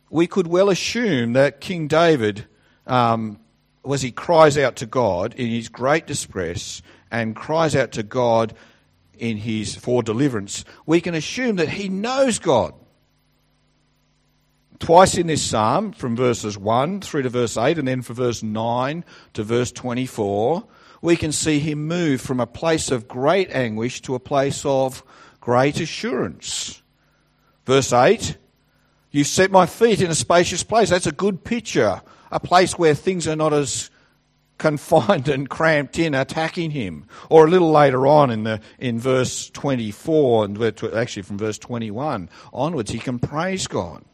We 0.09 0.27
could 0.27 0.47
well 0.47 0.71
assume 0.71 1.33
that 1.33 1.61
King 1.61 1.89
David 1.89 2.47
um, 2.87 3.41
was 3.83 4.03
he 4.03 4.13
cries 4.13 4.57
out 4.57 4.77
to 4.77 4.87
God 4.87 5.35
in 5.35 5.49
his 5.49 5.69
great 5.69 6.07
distress 6.07 6.83
and 7.11 7.37
cries 7.37 7.75
out 7.75 7.93
to 7.93 8.03
God 8.03 8.55
in 9.19 9.37
his 9.37 9.77
for 9.77 10.03
deliverance, 10.03 10.65
we 10.87 11.01
can 11.01 11.15
assume 11.15 11.57
that 11.57 11.69
he 11.69 11.89
knows 11.89 12.39
God. 12.39 12.75
Twice 14.85 15.17
in 15.17 15.29
this 15.29 15.43
psalm, 15.43 15.93
from 15.93 16.15
verses 16.15 16.59
1 16.59 17.01
through 17.01 17.23
to 17.23 17.31
verse 17.31 17.57
8, 17.57 17.79
and 17.79 17.89
then 17.89 18.03
from 18.03 18.17
verse 18.17 18.43
9 18.43 19.03
to 19.33 19.43
verse 19.43 19.73
24, 19.73 20.63
we 21.01 21.17
can 21.17 21.33
see 21.33 21.59
him 21.59 21.89
move 21.89 22.21
from 22.21 22.39
a 22.39 22.47
place 22.47 22.91
of 22.91 23.09
great 23.09 23.49
anguish 23.51 24.03
to 24.03 24.15
a 24.15 24.21
place 24.21 24.63
of 24.67 25.03
great 25.41 25.81
assurance. 25.81 26.83
Verse 27.65 27.95
8, 27.95 28.37
You 29.11 29.25
set 29.25 29.51
my 29.51 29.65
feet 29.65 30.03
in 30.03 30.11
a 30.11 30.15
spacious 30.15 30.63
place. 30.63 30.91
That's 30.91 31.07
a 31.07 31.13
good 31.13 31.45
picture 31.45 32.03
a 32.31 32.39
place 32.39 32.79
where 32.79 32.95
things 32.95 33.27
are 33.27 33.37
not 33.37 33.55
as 33.55 33.89
confined 34.59 35.29
and 35.31 35.49
cramped 35.49 35.99
in 35.99 36.15
attacking 36.15 36.73
him. 36.73 37.07
Or 37.31 37.47
a 37.47 37.51
little 37.51 37.71
later 37.71 38.07
on 38.07 38.31
in 38.31 38.45
the 38.45 38.61
in 38.79 38.99
verse 38.99 39.49
24 39.49 40.45
and 40.45 40.63
actually 40.95 41.23
from 41.23 41.39
verse 41.39 41.57
21 41.57 42.29
onwards 42.53 42.91
he 42.91 42.99
can 42.99 43.19
praise 43.19 43.67
God. 43.67 44.05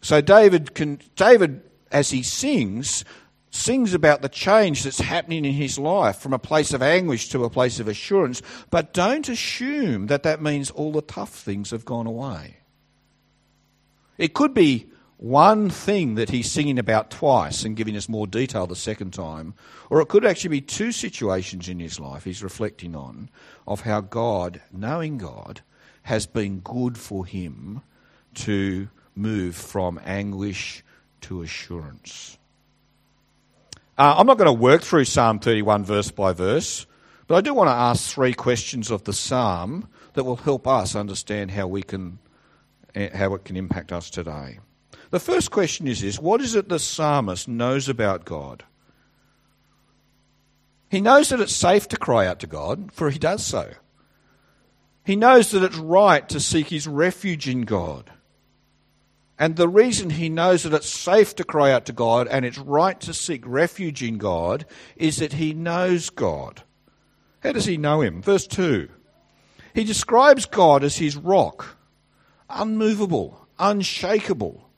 So 0.00 0.20
David 0.20 0.74
can 0.74 1.00
David 1.16 1.62
as 1.92 2.10
he 2.10 2.22
sings 2.22 3.04
sings 3.50 3.94
about 3.94 4.22
the 4.22 4.28
change 4.28 4.84
that's 4.84 5.00
happening 5.00 5.44
in 5.44 5.52
his 5.52 5.78
life 5.78 6.18
from 6.18 6.32
a 6.32 6.38
place 6.38 6.72
of 6.72 6.82
anguish 6.82 7.28
to 7.28 7.44
a 7.44 7.50
place 7.50 7.80
of 7.80 7.88
assurance, 7.88 8.42
but 8.70 8.92
don't 8.92 9.28
assume 9.28 10.06
that 10.06 10.22
that 10.22 10.40
means 10.40 10.70
all 10.70 10.92
the 10.92 11.02
tough 11.02 11.34
things 11.34 11.70
have 11.70 11.84
gone 11.84 12.06
away. 12.06 12.58
It 14.18 14.34
could 14.34 14.54
be 14.54 14.86
one 15.16 15.68
thing 15.68 16.14
that 16.14 16.30
he's 16.30 16.50
singing 16.50 16.78
about 16.78 17.10
twice 17.10 17.64
and 17.64 17.76
giving 17.76 17.96
us 17.96 18.08
more 18.08 18.26
detail 18.26 18.66
the 18.66 18.76
second 18.76 19.12
time, 19.12 19.54
or 19.90 20.00
it 20.00 20.08
could 20.08 20.24
actually 20.24 20.48
be 20.48 20.60
two 20.60 20.92
situations 20.92 21.68
in 21.68 21.78
his 21.78 21.98
life 22.00 22.24
he's 22.24 22.42
reflecting 22.42 22.94
on 22.94 23.28
of 23.66 23.82
how 23.82 24.00
God, 24.00 24.62
knowing 24.72 25.18
God, 25.18 25.60
has 26.04 26.26
been 26.26 26.60
good 26.60 26.96
for 26.96 27.26
him 27.26 27.82
to 28.34 28.88
move 29.14 29.54
from 29.56 30.00
anguish 30.04 30.82
to 31.22 31.42
assurance. 31.42 32.38
Uh, 33.98 34.14
I'm 34.16 34.26
not 34.26 34.38
going 34.38 34.46
to 34.46 34.52
work 34.52 34.82
through 34.82 35.04
Psalm 35.04 35.38
31 35.38 35.84
verse 35.84 36.10
by 36.10 36.32
verse, 36.32 36.86
but 37.26 37.36
I 37.36 37.40
do 37.42 37.52
want 37.52 37.68
to 37.68 37.74
ask 37.74 38.10
three 38.10 38.32
questions 38.32 38.90
of 38.90 39.04
the 39.04 39.12
psalm 39.12 39.88
that 40.14 40.24
will 40.24 40.36
help 40.36 40.66
us 40.66 40.94
understand 40.94 41.50
how 41.50 41.66
we 41.66 41.82
can 41.82 42.18
eh, 42.94 43.14
how 43.14 43.34
it 43.34 43.44
can 43.44 43.56
impact 43.56 43.92
us 43.92 44.10
today. 44.10 44.58
The 45.10 45.20
first 45.20 45.50
question 45.50 45.86
is 45.86 46.00
this 46.00 46.18
what 46.18 46.40
is 46.40 46.54
it 46.54 46.68
the 46.68 46.78
psalmist 46.78 47.46
knows 47.46 47.88
about 47.88 48.24
God? 48.24 48.64
He 50.88 51.00
knows 51.00 51.28
that 51.28 51.40
it's 51.40 51.54
safe 51.54 51.86
to 51.88 51.96
cry 51.96 52.26
out 52.26 52.40
to 52.40 52.46
God, 52.48 52.90
for 52.92 53.10
he 53.10 53.18
does 53.18 53.46
so. 53.46 53.72
He 55.04 55.14
knows 55.14 55.50
that 55.52 55.62
it's 55.62 55.76
right 55.76 56.28
to 56.28 56.40
seek 56.40 56.68
his 56.68 56.88
refuge 56.88 57.48
in 57.48 57.62
God. 57.62 58.10
And 59.40 59.56
the 59.56 59.70
reason 59.70 60.10
he 60.10 60.28
knows 60.28 60.64
that 60.64 60.74
it's 60.74 60.90
safe 60.90 61.34
to 61.36 61.44
cry 61.44 61.72
out 61.72 61.86
to 61.86 61.94
God 61.94 62.28
and 62.28 62.44
it's 62.44 62.58
right 62.58 63.00
to 63.00 63.14
seek 63.14 63.42
refuge 63.46 64.02
in 64.02 64.18
God 64.18 64.66
is 64.96 65.16
that 65.16 65.32
he 65.32 65.54
knows 65.54 66.10
God. 66.10 66.62
How 67.42 67.52
does 67.52 67.64
he 67.64 67.78
know 67.78 68.02
him? 68.02 68.20
Verse 68.20 68.46
2. 68.46 68.90
He 69.72 69.84
describes 69.84 70.44
God 70.44 70.84
as 70.84 70.98
his 70.98 71.16
rock, 71.16 71.78
unmovable, 72.50 73.46
unshakable. 73.58 74.68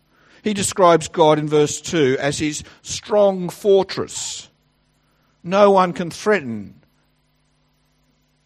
He 0.45 0.55
describes 0.55 1.09
God 1.09 1.41
in 1.41 1.49
verse 1.49 1.81
2 1.81 2.19
as 2.21 2.39
his 2.39 2.63
strong 2.83 3.49
fortress. 3.49 4.49
No 5.43 5.73
one 5.73 5.93
can 5.93 6.13
threaten. 6.13 6.81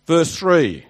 Verse 0.07 0.35
3 0.35 0.87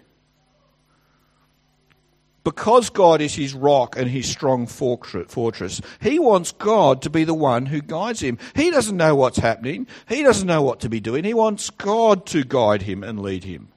because 2.47 2.91
God 2.91 3.21
is 3.21 3.35
his 3.35 3.55
rock 3.55 3.97
and 3.97 4.09
his 4.09 4.29
strong 4.29 4.69
fortress, 4.69 5.81
he 6.01 6.21
wants 6.21 6.53
God 6.53 7.03
to 7.03 7.11
be 7.11 7.25
the 7.25 7.35
one 7.35 7.67
who 7.67 7.81
guides 7.81 8.21
him. 8.21 8.39
He 8.55 8.71
doesn't 8.71 8.97
know 8.97 9.17
what's 9.17 9.39
happening. 9.39 9.89
He 10.09 10.23
doesn't 10.23 10.47
know 10.47 10.63
what 10.63 10.79
to 10.81 10.89
be 10.89 11.01
doing. 11.01 11.25
He 11.25 11.35
wants 11.35 11.71
God 11.71 12.25
to 12.27 12.45
guide 12.45 12.83
him 12.83 13.03
and 13.03 13.21
lead 13.21 13.43
him. 13.43 13.73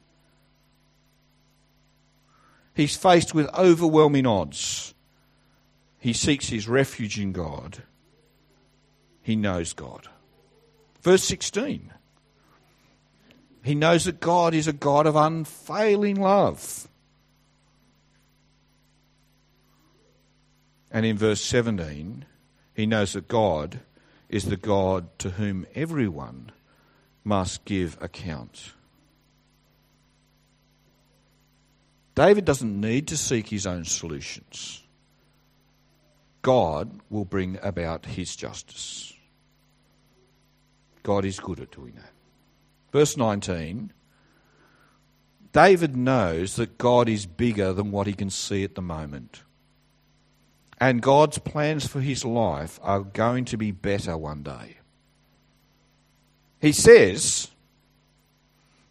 He's 2.76 2.96
faced 2.96 3.34
with 3.34 3.52
overwhelming 3.58 4.28
odds. 4.28 4.94
He 5.98 6.14
seeks 6.14 6.50
his 6.50 6.68
refuge 6.68 7.20
in 7.20 7.32
God. 7.32 7.82
He 9.24 9.36
knows 9.36 9.74
God. 9.74 10.08
Verse 11.02 11.24
16. 11.24 11.92
He 13.64 13.74
knows 13.74 14.06
that 14.06 14.20
God 14.20 14.54
is 14.54 14.68
a 14.68 14.74
God 14.74 15.08
of 15.08 15.16
unfailing 15.16 16.22
love. 16.22 16.88
And 20.91 21.05
in 21.05 21.17
verse 21.17 21.41
17, 21.41 22.25
he 22.74 22.86
knows 22.86 23.13
that 23.13 23.27
God 23.27 23.81
is 24.27 24.46
the 24.46 24.58
God 24.58 25.08
to 25.19 25.31
whom 25.31 25.65
everyone 25.75 26.51
must 27.24 27.65
give 27.65 27.98
account. 28.01 28.74
David 32.15 32.46
doesn't 32.46 32.79
need 32.79 33.08
to 33.08 33.17
seek 33.17 33.48
his 33.48 33.65
own 33.65 33.86
solutions. 33.86 34.84
God 36.41 37.00
will 37.10 37.25
bring 37.25 37.58
about 37.62 38.05
his 38.05 38.36
justice. 38.36 39.13
God 41.03 41.25
is 41.25 41.39
good 41.39 41.60
at 41.60 41.72
doing 41.72 41.93
that. 41.96 42.12
Verse 42.91 43.15
19 43.17 43.93
David 45.51 45.96
knows 45.96 46.55
that 46.58 46.77
God 46.77 47.10
is 47.10 47.25
bigger 47.25 47.74
than 47.74 47.91
what 47.91 48.05
he 48.05 48.13
can 48.13 48.29
see 48.29 48.63
at 48.63 48.75
the 48.75 48.81
moment. 48.81 49.41
And 50.80 51.02
God's 51.02 51.40
plans 51.40 51.88
for 51.88 52.00
his 52.00 52.24
life 52.24 52.80
are 52.82 53.02
going 53.02 53.46
to 53.46 53.58
be 53.58 53.72
better 53.72 54.18
one 54.18 54.44
day. 54.44 54.78
He 56.62 56.72
says, 56.72 57.50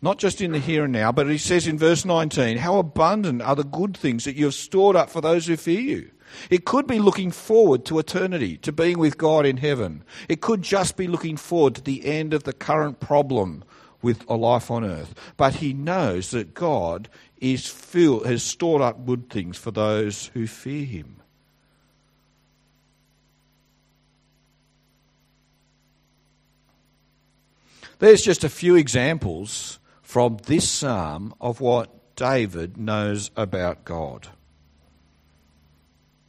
not 0.00 0.18
just 0.18 0.40
in 0.40 0.52
the 0.52 0.58
here 0.58 0.84
and 0.84 0.92
now, 0.92 1.12
but 1.12 1.28
he 1.28 1.38
says 1.38 1.66
in 1.66 1.78
verse 1.78 2.04
19, 2.04 2.58
How 2.58 2.78
abundant 2.78 3.42
are 3.42 3.56
the 3.56 3.64
good 3.64 3.96
things 3.96 4.24
that 4.24 4.36
you 4.36 4.44
have 4.44 4.54
stored 4.54 4.96
up 4.96 5.10
for 5.10 5.20
those 5.20 5.46
who 5.46 5.56
fear 5.56 5.80
you. 5.80 6.10
It 6.50 6.64
could 6.66 6.86
be 6.86 6.98
looking 6.98 7.30
forward 7.30 7.84
to 7.86 7.98
eternity, 7.98 8.58
to 8.58 8.70
being 8.70 8.98
with 8.98 9.18
God 9.18 9.46
in 9.46 9.56
heaven. 9.56 10.04
It 10.28 10.40
could 10.40 10.62
just 10.62 10.96
be 10.96 11.08
looking 11.08 11.36
forward 11.36 11.74
to 11.76 11.82
the 11.82 12.04
end 12.04 12.34
of 12.34 12.44
the 12.44 12.52
current 12.52 13.00
problem 13.00 13.64
with 14.02 14.24
a 14.28 14.34
life 14.34 14.70
on 14.70 14.84
earth. 14.84 15.14
But 15.36 15.56
he 15.56 15.72
knows 15.72 16.30
that 16.30 16.54
God 16.54 17.08
is 17.38 17.66
filled, 17.66 18.26
has 18.26 18.42
stored 18.42 18.82
up 18.82 19.06
good 19.06 19.30
things 19.30 19.56
for 19.56 19.70
those 19.70 20.30
who 20.34 20.46
fear 20.46 20.84
him. 20.84 21.17
There's 27.98 28.22
just 28.22 28.44
a 28.44 28.48
few 28.48 28.76
examples 28.76 29.78
from 30.02 30.38
this 30.46 30.68
psalm 30.68 31.34
of 31.40 31.60
what 31.60 32.14
David 32.14 32.76
knows 32.76 33.30
about 33.36 33.84
God. 33.84 34.28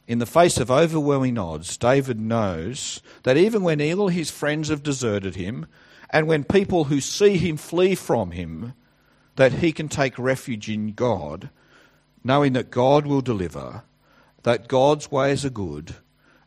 In 0.08 0.18
the 0.18 0.26
face 0.26 0.58
of 0.58 0.70
overwhelming 0.70 1.38
odds, 1.38 1.76
David 1.76 2.20
knows 2.20 3.00
that 3.22 3.36
even 3.36 3.62
when 3.62 3.80
all 3.80 4.08
his 4.08 4.30
friends 4.30 4.68
have 4.68 4.82
deserted 4.82 5.36
him, 5.36 5.66
and 6.10 6.26
when 6.26 6.42
people 6.42 6.84
who 6.84 7.00
see 7.00 7.36
him 7.36 7.56
flee 7.56 7.94
from 7.94 8.32
him, 8.32 8.72
that 9.36 9.52
he 9.52 9.70
can 9.70 9.88
take 9.88 10.18
refuge 10.18 10.68
in 10.68 10.92
God, 10.92 11.50
knowing 12.24 12.52
that 12.54 12.72
God 12.72 13.06
will 13.06 13.20
deliver, 13.20 13.84
that 14.42 14.66
God's 14.66 15.12
ways 15.12 15.44
are 15.44 15.50
good, 15.50 15.94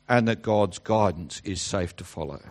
and 0.10 0.28
that 0.28 0.42
God's 0.42 0.80
guidance 0.80 1.42
is 1.46 1.62
safe 1.62 1.96
to 1.96 2.04
follow. 2.04 2.42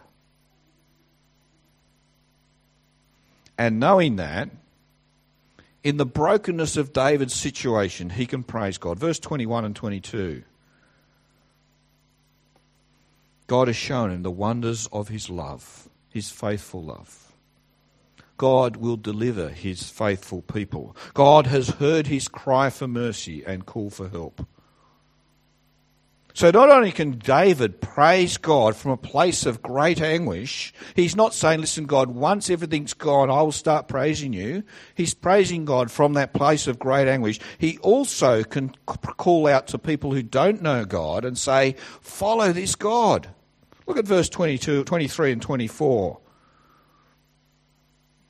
And 3.59 3.78
knowing 3.78 4.16
that, 4.16 4.50
in 5.85 5.97
the 5.97 6.06
brokenness 6.06 6.76
of 6.76 6.92
David's 6.92 7.35
situation, 7.35 8.11
he 8.11 8.26
can 8.26 8.42
praise 8.42 8.78
God. 8.78 8.99
Verse 8.99 9.18
21 9.18 9.64
and 9.64 9.76
22. 9.76 10.42
God 13.47 13.68
has 13.68 13.76
shown 13.76 14.11
him 14.11 14.23
the 14.23 14.30
wonders 14.30 14.88
of 14.92 15.09
his 15.09 15.28
love, 15.28 15.88
his 16.09 16.30
faithful 16.30 16.82
love. 16.82 17.32
God 18.38 18.76
will 18.76 18.97
deliver 18.97 19.50
his 19.50 19.90
faithful 19.90 20.42
people. 20.42 20.97
God 21.14 21.47
has 21.47 21.68
heard 21.68 22.06
his 22.06 22.28
cry 22.28 22.71
for 22.71 22.88
mercy 22.88 23.44
and 23.44 23.66
call 23.66 23.90
for 23.90 24.09
help. 24.09 24.47
So 26.34 26.50
not 26.50 26.70
only 26.70 26.92
can 26.92 27.18
David 27.18 27.80
praise 27.80 28.38
God 28.38 28.74
from 28.74 28.92
a 28.92 28.96
place 28.96 29.44
of 29.44 29.60
great 29.60 30.00
anguish, 30.00 30.72
he's 30.96 31.14
not 31.14 31.34
saying, 31.34 31.60
listen, 31.60 31.84
God, 31.84 32.08
once 32.08 32.48
everything's 32.48 32.94
gone, 32.94 33.30
I 33.30 33.42
will 33.42 33.52
start 33.52 33.86
praising 33.86 34.32
you. 34.32 34.62
He's 34.94 35.12
praising 35.12 35.66
God 35.66 35.90
from 35.90 36.14
that 36.14 36.32
place 36.32 36.66
of 36.66 36.78
great 36.78 37.06
anguish. 37.06 37.38
He 37.58 37.76
also 37.78 38.44
can 38.44 38.74
call 38.86 39.46
out 39.46 39.66
to 39.68 39.78
people 39.78 40.12
who 40.12 40.22
don't 40.22 40.62
know 40.62 40.86
God 40.86 41.26
and 41.26 41.36
say, 41.36 41.76
follow 42.00 42.52
this 42.52 42.76
God. 42.76 43.28
Look 43.86 43.98
at 43.98 44.06
verse 44.06 44.30
22, 44.30 44.84
23 44.84 45.32
and 45.32 45.42
24. 45.42 46.18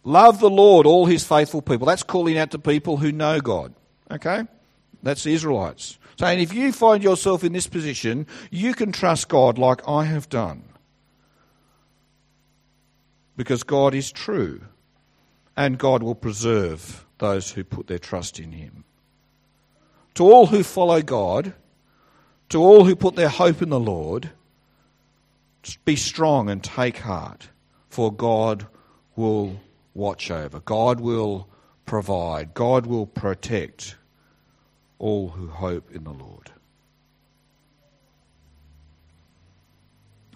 Love 0.05 0.41
the 0.41 0.51
Lord, 0.51 0.87
all 0.87 1.07
his 1.07 1.25
faithful 1.25 1.63
people. 1.63 1.87
That's 1.87 2.03
calling 2.03 2.37
out 2.37 2.51
to 2.51 2.59
people 2.59 2.97
who 2.97 3.13
know 3.13 3.41
God. 3.41 3.75
Okay? 4.11 4.43
That's 5.05 5.23
the 5.23 5.35
Israelites. 5.35 5.99
Saying, 6.19 6.41
if 6.41 6.53
you 6.53 6.73
find 6.73 7.03
yourself 7.03 7.45
in 7.45 7.53
this 7.53 7.67
position, 7.67 8.27
you 8.51 8.75
can 8.75 8.93
trust 8.93 9.29
God 9.29 9.59
like 9.59 9.87
I 9.89 10.05
have 10.05 10.29
done. 10.29 10.65
Because 13.37 13.63
God 13.63 13.95
is 13.95 14.13
true, 14.13 14.61
and 15.57 15.79
God 15.79 16.03
will 16.03 16.15
preserve 16.15 17.07
those 17.19 17.51
who 17.51 17.65
put 17.65 17.87
their 17.87 17.99
trust 17.99 18.39
in 18.39 18.53
Him. 18.53 18.85
To 20.15 20.25
all 20.25 20.47
who 20.47 20.63
follow 20.63 21.01
God, 21.01 21.55
to 22.51 22.63
all 22.63 22.85
who 22.85 22.95
put 22.95 23.17
their 23.17 23.31
hope 23.31 23.63
in 23.63 23.71
the 23.71 23.81
Lord, 23.81 24.31
be 25.85 25.97
strong 25.97 26.51
and 26.51 26.63
take 26.63 26.99
heart, 26.99 27.49
for 27.89 28.13
God 28.13 28.67
will 29.17 29.61
watch 29.95 30.31
over, 30.31 30.61
God 30.61 31.01
will 31.01 31.49
provide, 31.87 32.53
God 32.55 32.87
will 32.87 33.07
protect 33.07 33.97
all 35.03 35.31
who 35.31 35.49
hope 35.49 35.91
in 35.91 36.05
the 36.05 36.13
Lord. 36.13 36.53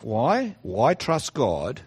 Why? 0.03 0.57
Why 0.63 0.95
trust 0.95 1.33
God 1.35 1.83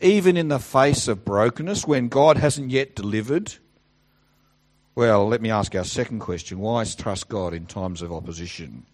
even 0.00 0.36
in 0.36 0.48
the 0.48 0.58
face 0.58 1.06
of 1.06 1.24
brokenness 1.24 1.86
when 1.86 2.08
God 2.08 2.38
hasn't 2.38 2.70
yet 2.70 2.96
delivered? 2.96 3.54
Well, 4.94 5.28
let 5.28 5.42
me 5.42 5.50
ask 5.50 5.74
our 5.74 5.84
second 5.84 6.20
question. 6.20 6.60
Why 6.60 6.84
trust 6.84 7.28
God 7.28 7.52
in 7.52 7.66
times 7.66 8.00
of 8.00 8.10
opposition? 8.10 8.86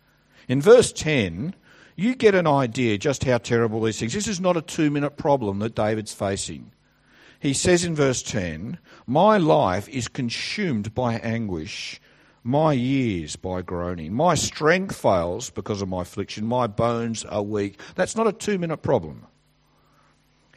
In 0.48 0.60
verse 0.60 0.92
10, 0.92 1.54
you 1.94 2.16
get 2.16 2.34
an 2.34 2.48
idea 2.48 2.98
just 2.98 3.22
how 3.22 3.38
terrible 3.38 3.80
these 3.80 4.00
things. 4.00 4.12
This 4.12 4.26
is 4.26 4.40
not 4.40 4.56
a 4.56 4.62
two 4.62 4.90
minute 4.90 5.16
problem 5.16 5.60
that 5.60 5.76
David's 5.76 6.12
facing. 6.12 6.72
He 7.38 7.54
says 7.54 7.84
in 7.84 7.94
verse 7.94 8.22
10, 8.22 8.78
My 9.06 9.36
life 9.36 9.88
is 9.88 10.08
consumed 10.08 10.94
by 10.94 11.14
anguish 11.14 12.00
my 12.42 12.72
years 12.72 13.36
by 13.36 13.62
groaning. 13.62 14.12
My 14.12 14.34
strength 14.34 14.96
fails 14.96 15.50
because 15.50 15.82
of 15.82 15.88
my 15.88 16.02
affliction. 16.02 16.46
My 16.46 16.66
bones 16.66 17.24
are 17.24 17.42
weak. 17.42 17.78
That's 17.94 18.16
not 18.16 18.26
a 18.26 18.32
two 18.32 18.58
minute 18.58 18.78
problem. 18.78 19.26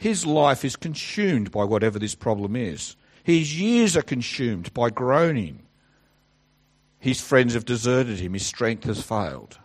His 0.00 0.26
life 0.26 0.64
is 0.64 0.76
consumed 0.76 1.50
by 1.50 1.64
whatever 1.64 1.98
this 1.98 2.14
problem 2.14 2.56
is. 2.56 2.96
His 3.22 3.58
years 3.58 3.96
are 3.96 4.02
consumed 4.02 4.72
by 4.74 4.90
groaning. 4.90 5.60
His 6.98 7.20
friends 7.20 7.54
have 7.54 7.64
deserted 7.64 8.18
him. 8.18 8.34
His 8.34 8.46
strength 8.46 8.84
has 8.84 9.02
failed. 9.02 9.58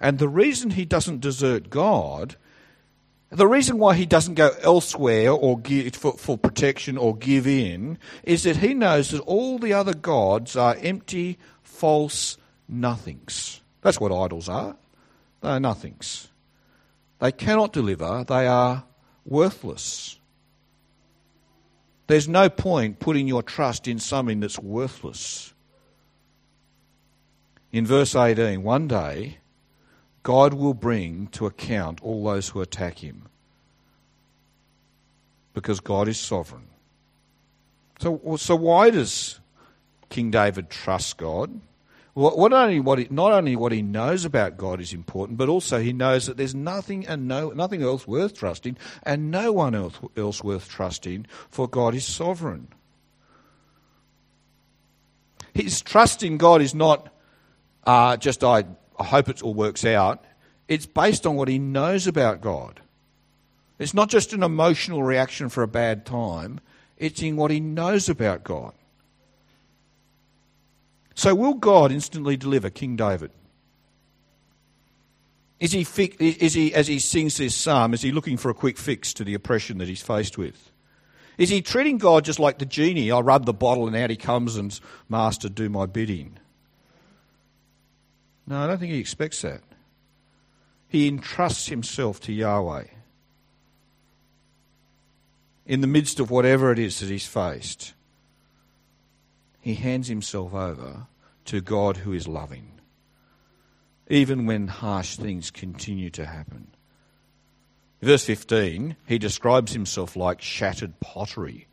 And 0.00 0.18
the 0.18 0.28
reason 0.28 0.70
he 0.70 0.84
doesn't 0.84 1.20
desert 1.20 1.70
God 1.70 2.36
the 3.30 3.46
reason 3.46 3.78
why 3.78 3.94
he 3.94 4.06
doesn't 4.06 4.34
go 4.34 4.50
elsewhere 4.62 5.30
or 5.30 5.58
give, 5.58 5.94
for, 5.94 6.14
for 6.14 6.36
protection 6.36 6.98
or 6.98 7.16
give 7.16 7.46
in 7.46 7.98
is 8.24 8.42
that 8.42 8.56
he 8.56 8.74
knows 8.74 9.10
that 9.10 9.20
all 9.20 9.58
the 9.58 9.72
other 9.72 9.94
gods 9.94 10.56
are 10.56 10.76
empty, 10.80 11.38
false 11.62 12.36
nothings. 12.68 13.60
That's 13.82 14.00
what 14.00 14.12
idols 14.12 14.48
are. 14.48 14.76
They 15.42 15.48
are 15.48 15.60
nothings. 15.60 16.28
They 17.20 17.32
cannot 17.32 17.72
deliver, 17.72 18.24
they 18.24 18.46
are 18.46 18.84
worthless. 19.24 20.18
There's 22.08 22.26
no 22.26 22.48
point 22.48 22.98
putting 22.98 23.28
your 23.28 23.44
trust 23.44 23.86
in 23.86 24.00
something 24.00 24.40
that's 24.40 24.58
worthless. 24.58 25.54
In 27.70 27.86
verse 27.86 28.16
18, 28.16 28.64
one 28.64 28.88
day 28.88 29.38
God 30.30 30.54
will 30.54 30.74
bring 30.74 31.26
to 31.32 31.46
account 31.46 32.00
all 32.04 32.22
those 32.22 32.50
who 32.50 32.60
attack 32.60 32.98
him. 32.98 33.22
Because 35.54 35.80
God 35.80 36.06
is 36.06 36.20
sovereign. 36.20 36.68
So, 37.98 38.36
so 38.36 38.54
why 38.54 38.90
does 38.90 39.40
King 40.08 40.30
David 40.30 40.70
trust 40.70 41.16
God? 41.16 41.60
Well, 42.14 42.48
not 42.48 42.52
only, 42.52 42.78
what 42.78 43.00
he, 43.00 43.08
not 43.10 43.32
only 43.32 43.56
what 43.56 43.72
he 43.72 43.82
knows 43.82 44.24
about 44.24 44.56
God 44.56 44.80
is 44.80 44.92
important, 44.92 45.36
but 45.36 45.48
also 45.48 45.80
he 45.80 45.92
knows 45.92 46.26
that 46.26 46.36
there's 46.36 46.54
nothing 46.54 47.08
and 47.08 47.26
no, 47.26 47.50
nothing 47.50 47.82
else 47.82 48.06
worth 48.06 48.38
trusting, 48.38 48.76
and 49.02 49.32
no 49.32 49.50
one 49.50 49.74
else, 49.74 49.98
else 50.16 50.44
worth 50.44 50.68
trusting, 50.68 51.26
for 51.48 51.66
God 51.66 51.92
is 51.92 52.06
sovereign. 52.06 52.68
His 55.54 55.82
trust 55.82 56.22
in 56.22 56.36
God 56.36 56.62
is 56.62 56.72
not 56.72 57.12
uh, 57.84 58.16
just 58.16 58.44
I 58.44 58.66
I 59.00 59.04
hope 59.04 59.28
it 59.28 59.42
all 59.42 59.54
works 59.54 59.84
out. 59.84 60.22
It's 60.68 60.86
based 60.86 61.26
on 61.26 61.34
what 61.34 61.48
he 61.48 61.58
knows 61.58 62.06
about 62.06 62.40
God. 62.40 62.80
It's 63.78 63.94
not 63.94 64.10
just 64.10 64.34
an 64.34 64.42
emotional 64.42 65.02
reaction 65.02 65.48
for 65.48 65.62
a 65.62 65.68
bad 65.68 66.04
time, 66.04 66.60
it's 66.98 67.22
in 67.22 67.36
what 67.36 67.50
he 67.50 67.60
knows 67.60 68.10
about 68.10 68.44
God. 68.44 68.74
So, 71.14 71.34
will 71.34 71.54
God 71.54 71.90
instantly 71.90 72.36
deliver 72.36 72.70
King 72.70 72.94
David? 72.96 73.30
Is 75.58 75.72
he, 75.72 75.86
is 76.18 76.54
he, 76.54 76.74
as 76.74 76.86
he 76.86 76.98
sings 76.98 77.36
this 77.36 77.54
psalm, 77.54 77.92
is 77.92 78.00
he 78.00 78.12
looking 78.12 78.36
for 78.38 78.50
a 78.50 78.54
quick 78.54 78.78
fix 78.78 79.12
to 79.14 79.24
the 79.24 79.34
oppression 79.34 79.78
that 79.78 79.88
he's 79.88 80.02
faced 80.02 80.38
with? 80.38 80.70
Is 81.36 81.50
he 81.50 81.60
treating 81.62 81.98
God 81.98 82.24
just 82.24 82.38
like 82.38 82.58
the 82.58 82.66
genie? 82.66 83.10
I 83.10 83.20
rub 83.20 83.46
the 83.46 83.52
bottle 83.52 83.86
and 83.86 83.96
out 83.96 84.10
he 84.10 84.16
comes 84.16 84.56
and, 84.56 84.78
Master, 85.08 85.48
do 85.48 85.68
my 85.68 85.86
bidding. 85.86 86.39
No, 88.50 88.58
I 88.58 88.66
don't 88.66 88.78
think 88.78 88.90
he 88.90 88.98
expects 88.98 89.42
that. 89.42 89.60
He 90.88 91.06
entrusts 91.06 91.68
himself 91.68 92.18
to 92.22 92.32
Yahweh 92.32 92.86
in 95.66 95.82
the 95.82 95.86
midst 95.86 96.18
of 96.18 96.32
whatever 96.32 96.72
it 96.72 96.78
is 96.80 96.98
that 96.98 97.08
he's 97.08 97.28
faced. 97.28 97.94
He 99.60 99.74
hands 99.74 100.08
himself 100.08 100.52
over 100.52 101.06
to 101.44 101.60
God 101.60 101.98
who 101.98 102.12
is 102.12 102.26
loving, 102.26 102.72
even 104.08 104.46
when 104.46 104.66
harsh 104.66 105.14
things 105.14 105.52
continue 105.52 106.10
to 106.10 106.26
happen. 106.26 106.66
Verse 108.02 108.24
15, 108.24 108.96
he 109.06 109.18
describes 109.18 109.74
himself 109.74 110.16
like 110.16 110.42
shattered 110.42 110.98
pottery. 110.98 111.68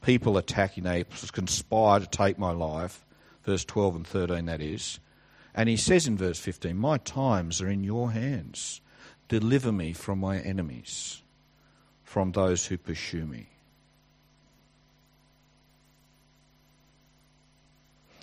People 0.00 0.36
attacking, 0.36 0.84
they 0.84 1.04
conspire 1.32 1.98
to 1.98 2.06
take 2.06 2.38
my 2.38 2.52
life. 2.52 3.04
Verse 3.42 3.64
12 3.64 3.96
and 3.96 4.06
13, 4.06 4.46
that 4.46 4.60
is. 4.60 5.00
And 5.54 5.68
he 5.68 5.76
says 5.76 6.06
in 6.06 6.16
verse 6.16 6.38
15, 6.38 6.76
My 6.76 6.98
times 6.98 7.60
are 7.60 7.68
in 7.68 7.84
your 7.84 8.10
hands. 8.10 8.80
Deliver 9.28 9.72
me 9.72 9.92
from 9.92 10.18
my 10.18 10.38
enemies, 10.40 11.22
from 12.02 12.32
those 12.32 12.66
who 12.66 12.76
pursue 12.76 13.24
me. 13.24 13.48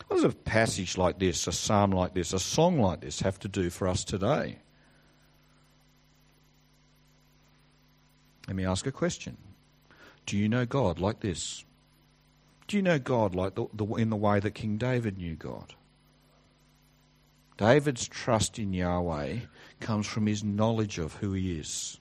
What 0.07 0.17
does 0.17 0.25
a 0.25 0.35
passage 0.35 0.97
like 0.97 1.19
this, 1.19 1.47
a 1.47 1.53
psalm 1.53 1.91
like 1.91 2.13
this, 2.13 2.33
a 2.33 2.39
song 2.39 2.79
like 2.79 2.99
this 2.99 3.21
have 3.21 3.39
to 3.39 3.47
do 3.47 3.69
for 3.69 3.87
us 3.87 4.03
today? 4.03 4.57
Let 8.47 8.57
me 8.57 8.65
ask 8.65 8.85
a 8.85 8.91
question. 8.91 9.37
Do 10.25 10.37
you 10.37 10.49
know 10.49 10.65
God 10.65 10.99
like 10.99 11.21
this? 11.21 11.63
Do 12.67 12.75
you 12.75 12.83
know 12.83 12.99
God 12.99 13.33
like 13.33 13.55
the, 13.55 13.67
the, 13.73 13.85
in 13.95 14.09
the 14.09 14.17
way 14.17 14.41
that 14.41 14.51
King 14.51 14.77
David 14.77 15.17
knew 15.17 15.35
God? 15.35 15.75
David's 17.61 18.07
trust 18.07 18.57
in 18.57 18.73
Yahweh 18.73 19.35
comes 19.79 20.07
from 20.07 20.25
his 20.25 20.43
knowledge 20.43 20.97
of 20.97 21.13
who 21.13 21.33
he 21.33 21.59
is. 21.59 21.99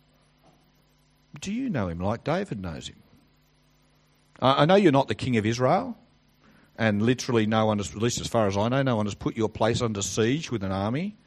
Do 1.39 1.53
you 1.53 1.69
know 1.69 1.89
him 1.89 2.01
like 2.01 2.25
David 2.25 2.59
knows 2.63 2.89
him? 2.89 2.97
I 4.41 4.65
know 4.65 4.77
you're 4.77 4.91
not 4.91 5.09
the 5.09 5.15
king 5.15 5.37
of 5.37 5.45
Israel, 5.45 5.99
and 6.79 7.03
literally 7.03 7.45
no 7.45 7.67
one 7.67 7.77
has, 7.77 7.91
at 7.91 8.01
least 8.01 8.23
as 8.23 8.27
far 8.27 8.47
as 8.47 8.57
I 8.57 8.71
know, 8.71 8.83
no 8.83 8.97
one 8.97 9.05
has 9.05 9.15
put 9.15 9.37
your 9.37 9.51
place 9.51 9.83
under 9.83 10.01
siege 10.01 10.51
with 10.51 10.65
an 10.65 10.73
army, 10.73 11.19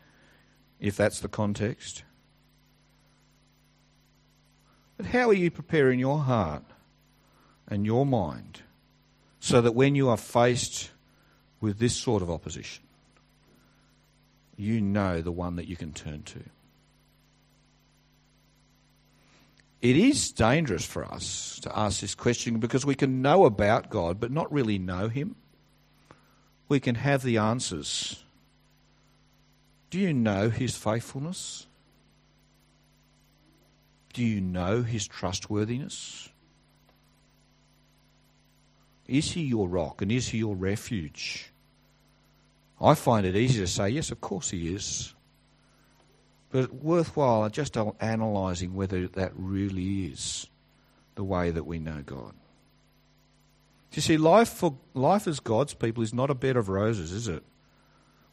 if 0.79 0.97
that's 0.97 1.19
the 1.19 1.27
context. 1.27 2.03
But 4.97 5.05
how 5.05 5.29
are 5.29 5.33
you 5.33 5.51
preparing 5.51 5.99
your 5.99 6.17
heart 6.17 6.63
and 7.67 7.85
your 7.85 8.03
mind 8.03 8.63
so 9.39 9.61
that 9.61 9.73
when 9.75 9.93
you 9.93 10.09
are 10.09 10.17
faced 10.17 10.89
with 11.61 11.77
this 11.77 11.95
sort 11.95 12.23
of 12.23 12.31
opposition, 12.31 12.83
you 14.55 14.81
know 14.81 15.21
the 15.21 15.31
one 15.31 15.55
that 15.55 15.67
you 15.67 15.75
can 15.75 15.93
turn 15.93 16.23
to. 16.23 16.41
It 19.81 19.97
is 19.97 20.31
dangerous 20.31 20.85
for 20.85 21.03
us 21.03 21.59
to 21.63 21.77
ask 21.77 21.99
this 21.99 22.15
question 22.15 22.59
because 22.59 22.85
we 22.85 22.95
can 22.95 23.21
know 23.21 23.43
about 23.43 23.89
God 23.89 24.19
but 24.19 24.31
not 24.31 24.51
really 24.51 24.79
know 24.79 25.09
Him. 25.09 25.35
We 26.69 26.79
can 26.79 26.95
have 26.95 27.21
the 27.21 27.37
answers. 27.37 28.23
Do 29.89 29.99
you 29.99 30.13
know 30.13 30.49
His 30.49 30.77
faithfulness? 30.77 31.67
Do 34.13 34.23
you 34.23 34.39
know 34.39 34.83
His 34.83 35.05
trustworthiness? 35.05 36.29
Is 39.05 39.31
He 39.31 39.41
your 39.41 39.67
rock 39.67 40.01
and 40.01 40.11
is 40.11 40.29
He 40.29 40.37
your 40.37 40.55
refuge? 40.55 41.52
I 42.83 42.95
find 42.95 43.25
it 43.25 43.35
easy 43.35 43.61
to 43.61 43.67
say, 43.67 43.89
yes, 43.89 44.11
of 44.11 44.19
course 44.19 44.49
He 44.49 44.75
is. 44.75 45.13
But 46.51 46.73
worthwhile 46.73 47.49
just 47.49 47.77
analysing 47.77 48.75
whether 48.75 49.07
that 49.07 49.31
really 49.35 50.05
is 50.07 50.47
the 51.15 51.23
way 51.23 51.49
that 51.49 51.65
we 51.65 51.79
know 51.79 52.03
God. 52.05 52.33
You 53.93 54.01
see, 54.01 54.17
life 54.17 54.49
for 54.49 54.75
life 54.93 55.27
as 55.27 55.39
God's 55.39 55.73
people 55.73 56.03
is 56.03 56.13
not 56.13 56.29
a 56.29 56.35
bed 56.35 56.57
of 56.57 56.67
roses, 56.67 57.11
is 57.11 57.27
it? 57.27 57.43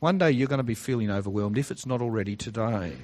One 0.01 0.19
day 0.19 0.31
you're 0.31 0.49
going 0.49 0.59
to 0.59 0.65
be 0.65 0.75
feeling 0.75 1.11
overwhelmed 1.11 1.59
if 1.59 1.71
it's 1.71 1.87
not 1.87 2.01
already 2.01 2.35
today. 2.35 2.95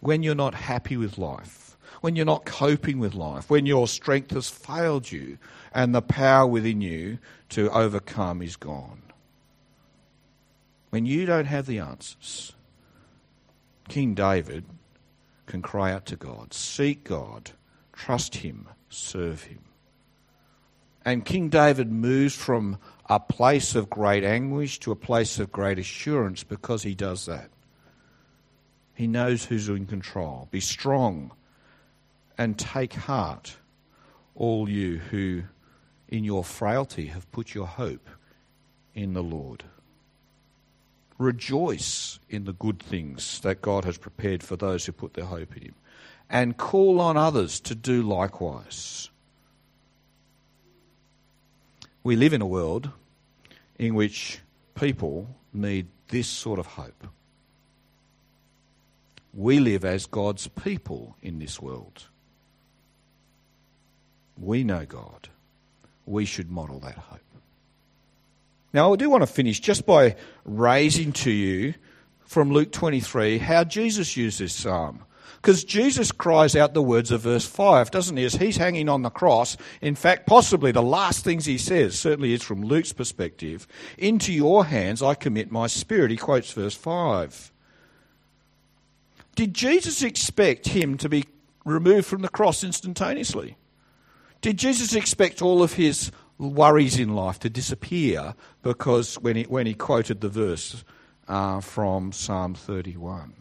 When 0.00 0.22
you're 0.22 0.34
not 0.34 0.54
happy 0.54 0.98
with 0.98 1.16
life, 1.16 1.78
when 2.02 2.14
you're 2.16 2.26
not 2.26 2.44
coping 2.44 2.98
with 2.98 3.14
life, 3.14 3.48
when 3.48 3.64
your 3.64 3.88
strength 3.88 4.32
has 4.32 4.50
failed 4.50 5.10
you 5.10 5.38
and 5.72 5.94
the 5.94 6.02
power 6.02 6.46
within 6.46 6.82
you 6.82 7.18
to 7.50 7.70
overcome 7.70 8.42
is 8.42 8.56
gone. 8.56 9.00
When 10.94 11.06
you 11.06 11.26
don't 11.26 11.46
have 11.46 11.66
the 11.66 11.80
answers, 11.80 12.52
King 13.88 14.14
David 14.14 14.64
can 15.46 15.60
cry 15.60 15.90
out 15.90 16.06
to 16.06 16.14
God, 16.14 16.54
seek 16.54 17.02
God, 17.02 17.50
trust 17.92 18.36
Him, 18.36 18.68
serve 18.90 19.42
Him. 19.42 19.64
And 21.04 21.24
King 21.24 21.48
David 21.48 21.90
moves 21.90 22.36
from 22.36 22.78
a 23.10 23.18
place 23.18 23.74
of 23.74 23.90
great 23.90 24.22
anguish 24.22 24.78
to 24.78 24.92
a 24.92 24.94
place 24.94 25.40
of 25.40 25.50
great 25.50 25.80
assurance 25.80 26.44
because 26.44 26.84
he 26.84 26.94
does 26.94 27.26
that. 27.26 27.50
He 28.94 29.08
knows 29.08 29.44
who's 29.44 29.68
in 29.68 29.86
control. 29.86 30.46
Be 30.52 30.60
strong 30.60 31.32
and 32.38 32.56
take 32.56 32.92
heart, 32.92 33.56
all 34.36 34.68
you 34.68 34.98
who 34.98 35.42
in 36.06 36.22
your 36.22 36.44
frailty 36.44 37.06
have 37.06 37.32
put 37.32 37.52
your 37.52 37.66
hope 37.66 38.08
in 38.94 39.12
the 39.12 39.24
Lord. 39.24 39.64
Rejoice 41.18 42.18
in 42.28 42.44
the 42.44 42.52
good 42.52 42.82
things 42.82 43.40
that 43.40 43.62
God 43.62 43.84
has 43.84 43.98
prepared 43.98 44.42
for 44.42 44.56
those 44.56 44.86
who 44.86 44.92
put 44.92 45.14
their 45.14 45.26
hope 45.26 45.56
in 45.56 45.62
Him, 45.62 45.74
and 46.28 46.56
call 46.56 47.00
on 47.00 47.16
others 47.16 47.60
to 47.60 47.74
do 47.74 48.02
likewise. 48.02 49.10
We 52.02 52.16
live 52.16 52.32
in 52.32 52.42
a 52.42 52.46
world 52.46 52.90
in 53.78 53.94
which 53.94 54.40
people 54.74 55.28
need 55.52 55.86
this 56.08 56.28
sort 56.28 56.58
of 56.58 56.66
hope. 56.66 57.06
We 59.32 59.58
live 59.58 59.84
as 59.84 60.06
God's 60.06 60.46
people 60.48 61.16
in 61.22 61.38
this 61.38 61.60
world. 61.60 62.04
We 64.36 64.64
know 64.64 64.84
God. 64.84 65.28
We 66.06 66.24
should 66.24 66.50
model 66.50 66.78
that 66.80 66.98
hope. 66.98 67.23
Now, 68.74 68.92
I 68.92 68.96
do 68.96 69.08
want 69.08 69.22
to 69.22 69.28
finish 69.28 69.60
just 69.60 69.86
by 69.86 70.16
raising 70.44 71.12
to 71.12 71.30
you 71.30 71.74
from 72.26 72.50
Luke 72.50 72.72
23 72.72 73.38
how 73.38 73.62
Jesus 73.62 74.16
used 74.16 74.40
this 74.40 74.52
psalm. 74.52 75.04
Because 75.36 75.62
Jesus 75.62 76.10
cries 76.10 76.56
out 76.56 76.74
the 76.74 76.82
words 76.82 77.12
of 77.12 77.20
verse 77.20 77.46
5, 77.46 77.92
doesn't 77.92 78.16
he? 78.16 78.24
As 78.24 78.34
he's 78.34 78.56
hanging 78.56 78.88
on 78.88 79.02
the 79.02 79.10
cross, 79.10 79.56
in 79.80 79.94
fact, 79.94 80.26
possibly 80.26 80.72
the 80.72 80.82
last 80.82 81.22
things 81.22 81.44
he 81.44 81.56
says, 81.56 81.96
certainly 81.96 82.32
is 82.32 82.42
from 82.42 82.64
Luke's 82.64 82.92
perspective, 82.92 83.68
into 83.96 84.32
your 84.32 84.64
hands 84.64 85.02
I 85.02 85.14
commit 85.14 85.52
my 85.52 85.68
spirit. 85.68 86.10
He 86.10 86.16
quotes 86.16 86.50
verse 86.50 86.74
5. 86.74 87.52
Did 89.36 89.54
Jesus 89.54 90.02
expect 90.02 90.68
him 90.68 90.96
to 90.96 91.08
be 91.08 91.24
removed 91.64 92.06
from 92.06 92.22
the 92.22 92.28
cross 92.28 92.64
instantaneously? 92.64 93.56
Did 94.40 94.58
Jesus 94.58 94.94
expect 94.94 95.42
all 95.42 95.62
of 95.62 95.74
his 95.74 96.10
worries 96.38 96.98
in 96.98 97.14
life 97.14 97.38
to 97.40 97.50
disappear 97.50 98.34
because 98.62 99.16
when 99.16 99.36
he, 99.36 99.42
when 99.44 99.66
he 99.66 99.74
quoted 99.74 100.20
the 100.20 100.28
verse 100.28 100.84
uh, 101.28 101.60
from 101.60 102.12
Psalm 102.12 102.54
31. 102.54 103.34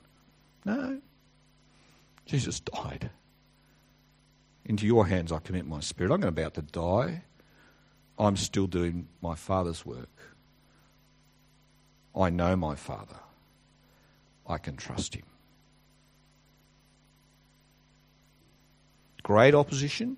No. 0.65 1.01
Jesus 2.25 2.59
died. 2.59 3.09
Into 4.65 4.85
your 4.85 5.07
hands 5.07 5.31
I 5.31 5.39
commit 5.39 5.65
my 5.65 5.81
spirit. 5.81 6.11
I'm 6.11 6.23
about 6.23 6.53
to 6.55 6.61
die. 6.61 7.23
I'm 8.17 8.37
still 8.37 8.67
doing 8.67 9.07
my 9.21 9.35
Father's 9.35 9.85
work. 9.85 10.09
I 12.15 12.29
know 12.29 12.55
my 12.55 12.75
Father. 12.75 13.17
I 14.47 14.57
can 14.57 14.77
trust 14.77 15.15
him. 15.15 15.23
Great 19.23 19.55
opposition. 19.55 20.17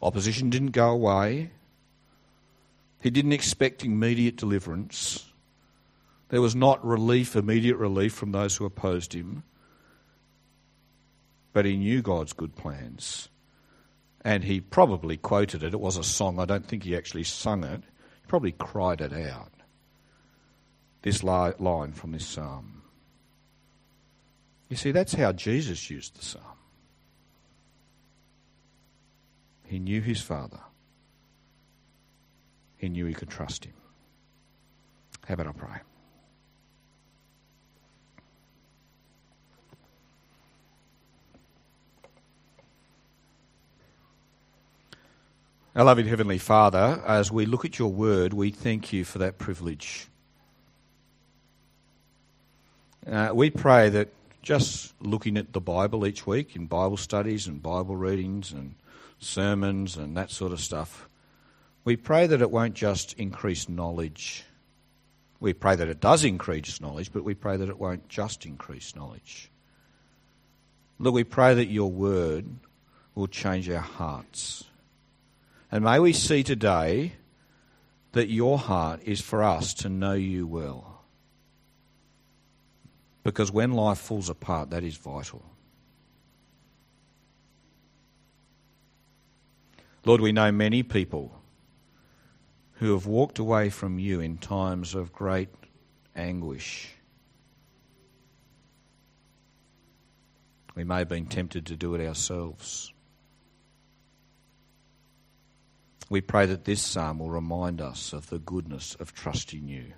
Opposition 0.00 0.48
didn't 0.48 0.70
go 0.70 0.90
away. 0.90 1.50
He 3.02 3.10
didn't 3.10 3.32
expect 3.32 3.84
immediate 3.84 4.36
deliverance. 4.36 5.26
There 6.28 6.40
was 6.40 6.54
not 6.54 6.86
relief, 6.86 7.34
immediate 7.34 7.76
relief 7.76 8.12
from 8.12 8.30
those 8.30 8.56
who 8.56 8.64
opposed 8.64 9.12
him. 9.12 9.42
But 11.52 11.64
he 11.64 11.76
knew 11.76 12.00
God's 12.00 12.32
good 12.32 12.54
plans. 12.54 13.28
And 14.24 14.44
he 14.44 14.60
probably 14.60 15.16
quoted 15.16 15.64
it. 15.64 15.74
It 15.74 15.80
was 15.80 15.96
a 15.96 16.04
song. 16.04 16.38
I 16.38 16.44
don't 16.44 16.64
think 16.64 16.84
he 16.84 16.96
actually 16.96 17.24
sung 17.24 17.64
it. 17.64 17.80
He 17.80 18.28
probably 18.28 18.52
cried 18.52 19.00
it 19.00 19.12
out. 19.12 19.50
This 21.02 21.24
line 21.24 21.92
from 21.92 22.12
this 22.12 22.24
psalm. 22.24 22.82
You 24.68 24.76
see, 24.76 24.92
that's 24.92 25.14
how 25.14 25.32
Jesus 25.32 25.90
used 25.90 26.16
the 26.16 26.24
psalm. 26.24 26.44
He 29.64 29.80
knew 29.80 30.00
his 30.00 30.22
Father 30.22 30.60
he 32.82 32.88
knew 32.88 33.06
he 33.06 33.14
could 33.14 33.30
trust 33.30 33.64
him. 33.64 33.72
How 35.26 35.34
about 35.34 35.46
I 35.46 35.52
pray? 35.52 35.76
Our 45.76 45.84
loving 45.84 46.08
Heavenly 46.08 46.38
Father, 46.38 47.00
as 47.06 47.30
we 47.30 47.46
look 47.46 47.64
at 47.64 47.78
your 47.78 47.92
word, 47.92 48.34
we 48.34 48.50
thank 48.50 48.92
you 48.92 49.04
for 49.04 49.18
that 49.18 49.38
privilege. 49.38 50.08
Uh, 53.06 53.30
we 53.32 53.48
pray 53.48 53.90
that 53.90 54.08
just 54.42 54.92
looking 55.00 55.36
at 55.36 55.52
the 55.52 55.60
Bible 55.60 56.04
each 56.04 56.26
week 56.26 56.56
in 56.56 56.66
Bible 56.66 56.96
studies 56.96 57.46
and 57.46 57.62
Bible 57.62 57.94
readings 57.94 58.50
and 58.50 58.74
sermons 59.20 59.96
and 59.96 60.16
that 60.16 60.32
sort 60.32 60.50
of 60.50 60.60
stuff, 60.60 61.08
we 61.84 61.96
pray 61.96 62.26
that 62.26 62.40
it 62.40 62.50
won't 62.50 62.74
just 62.74 63.14
increase 63.14 63.68
knowledge. 63.68 64.44
We 65.40 65.52
pray 65.52 65.74
that 65.74 65.88
it 65.88 66.00
does 66.00 66.24
increase 66.24 66.80
knowledge, 66.80 67.12
but 67.12 67.24
we 67.24 67.34
pray 67.34 67.56
that 67.56 67.68
it 67.68 67.78
won't 67.78 68.08
just 68.08 68.46
increase 68.46 68.94
knowledge. 68.94 69.50
Lord, 70.98 71.14
we 71.14 71.24
pray 71.24 71.54
that 71.54 71.66
your 71.66 71.90
word 71.90 72.46
will 73.14 73.26
change 73.26 73.68
our 73.68 73.80
hearts. 73.80 74.64
And 75.72 75.82
may 75.82 75.98
we 75.98 76.12
see 76.12 76.44
today 76.44 77.14
that 78.12 78.28
your 78.28 78.58
heart 78.58 79.00
is 79.04 79.20
for 79.20 79.42
us 79.42 79.74
to 79.74 79.88
know 79.88 80.12
you 80.12 80.46
well. 80.46 81.02
Because 83.24 83.50
when 83.50 83.72
life 83.72 83.98
falls 83.98 84.28
apart, 84.28 84.70
that 84.70 84.84
is 84.84 84.96
vital. 84.96 85.42
Lord, 90.04 90.20
we 90.20 90.32
know 90.32 90.52
many 90.52 90.82
people 90.82 91.32
who 92.82 92.94
have 92.94 93.06
walked 93.06 93.38
away 93.38 93.70
from 93.70 94.00
you 94.00 94.18
in 94.18 94.36
times 94.36 94.96
of 94.96 95.12
great 95.12 95.48
anguish. 96.16 96.92
We 100.74 100.82
may 100.82 100.98
have 100.98 101.08
been 101.08 101.26
tempted 101.26 101.66
to 101.66 101.76
do 101.76 101.94
it 101.94 102.04
ourselves. 102.04 102.92
We 106.10 106.20
pray 106.20 106.46
that 106.46 106.64
this 106.64 106.82
psalm 106.82 107.20
will 107.20 107.30
remind 107.30 107.80
us 107.80 108.12
of 108.12 108.28
the 108.30 108.40
goodness 108.40 108.96
of 108.96 109.14
trusting 109.14 109.68
you 109.68 109.92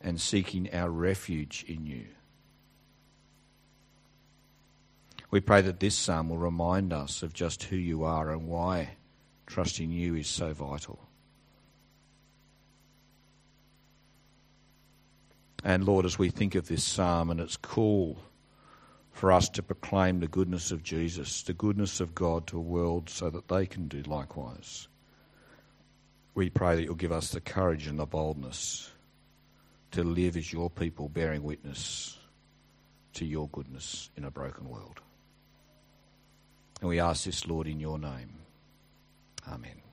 and 0.00 0.20
seeking 0.20 0.72
our 0.72 0.90
refuge 0.90 1.64
in 1.66 1.86
you. 1.86 2.04
We 5.32 5.40
pray 5.40 5.60
that 5.62 5.80
this 5.80 5.96
psalm 5.96 6.28
will 6.28 6.38
remind 6.38 6.92
us 6.92 7.24
of 7.24 7.32
just 7.32 7.64
who 7.64 7.76
you 7.76 8.04
are 8.04 8.30
and 8.30 8.46
why 8.46 8.90
Trusting 9.46 9.90
you 9.90 10.14
is 10.14 10.28
so 10.28 10.52
vital. 10.52 11.03
And 15.64 15.86
Lord, 15.86 16.04
as 16.04 16.18
we 16.18 16.28
think 16.28 16.54
of 16.54 16.68
this 16.68 16.84
psalm, 16.84 17.30
and 17.30 17.40
it's 17.40 17.56
cool 17.56 18.18
for 19.12 19.32
us 19.32 19.48
to 19.48 19.62
proclaim 19.62 20.20
the 20.20 20.28
goodness 20.28 20.70
of 20.70 20.82
Jesus, 20.82 21.42
the 21.42 21.54
goodness 21.54 22.00
of 22.00 22.14
God 22.14 22.46
to 22.48 22.58
a 22.58 22.60
world 22.60 23.08
so 23.08 23.30
that 23.30 23.48
they 23.48 23.64
can 23.64 23.88
do 23.88 24.02
likewise. 24.02 24.88
We 26.34 26.50
pray 26.50 26.76
that 26.76 26.82
you'll 26.82 26.96
give 26.96 27.12
us 27.12 27.30
the 27.30 27.40
courage 27.40 27.86
and 27.86 27.98
the 27.98 28.06
boldness 28.06 28.90
to 29.92 30.04
live 30.04 30.36
as 30.36 30.52
your 30.52 30.68
people, 30.68 31.08
bearing 31.08 31.42
witness 31.42 32.18
to 33.14 33.24
your 33.24 33.48
goodness 33.48 34.10
in 34.16 34.24
a 34.24 34.30
broken 34.30 34.68
world. 34.68 35.00
And 36.80 36.90
we 36.90 37.00
ask 37.00 37.24
this, 37.24 37.46
Lord, 37.46 37.68
in 37.68 37.80
your 37.80 37.98
name. 37.98 38.34
Amen. 39.48 39.83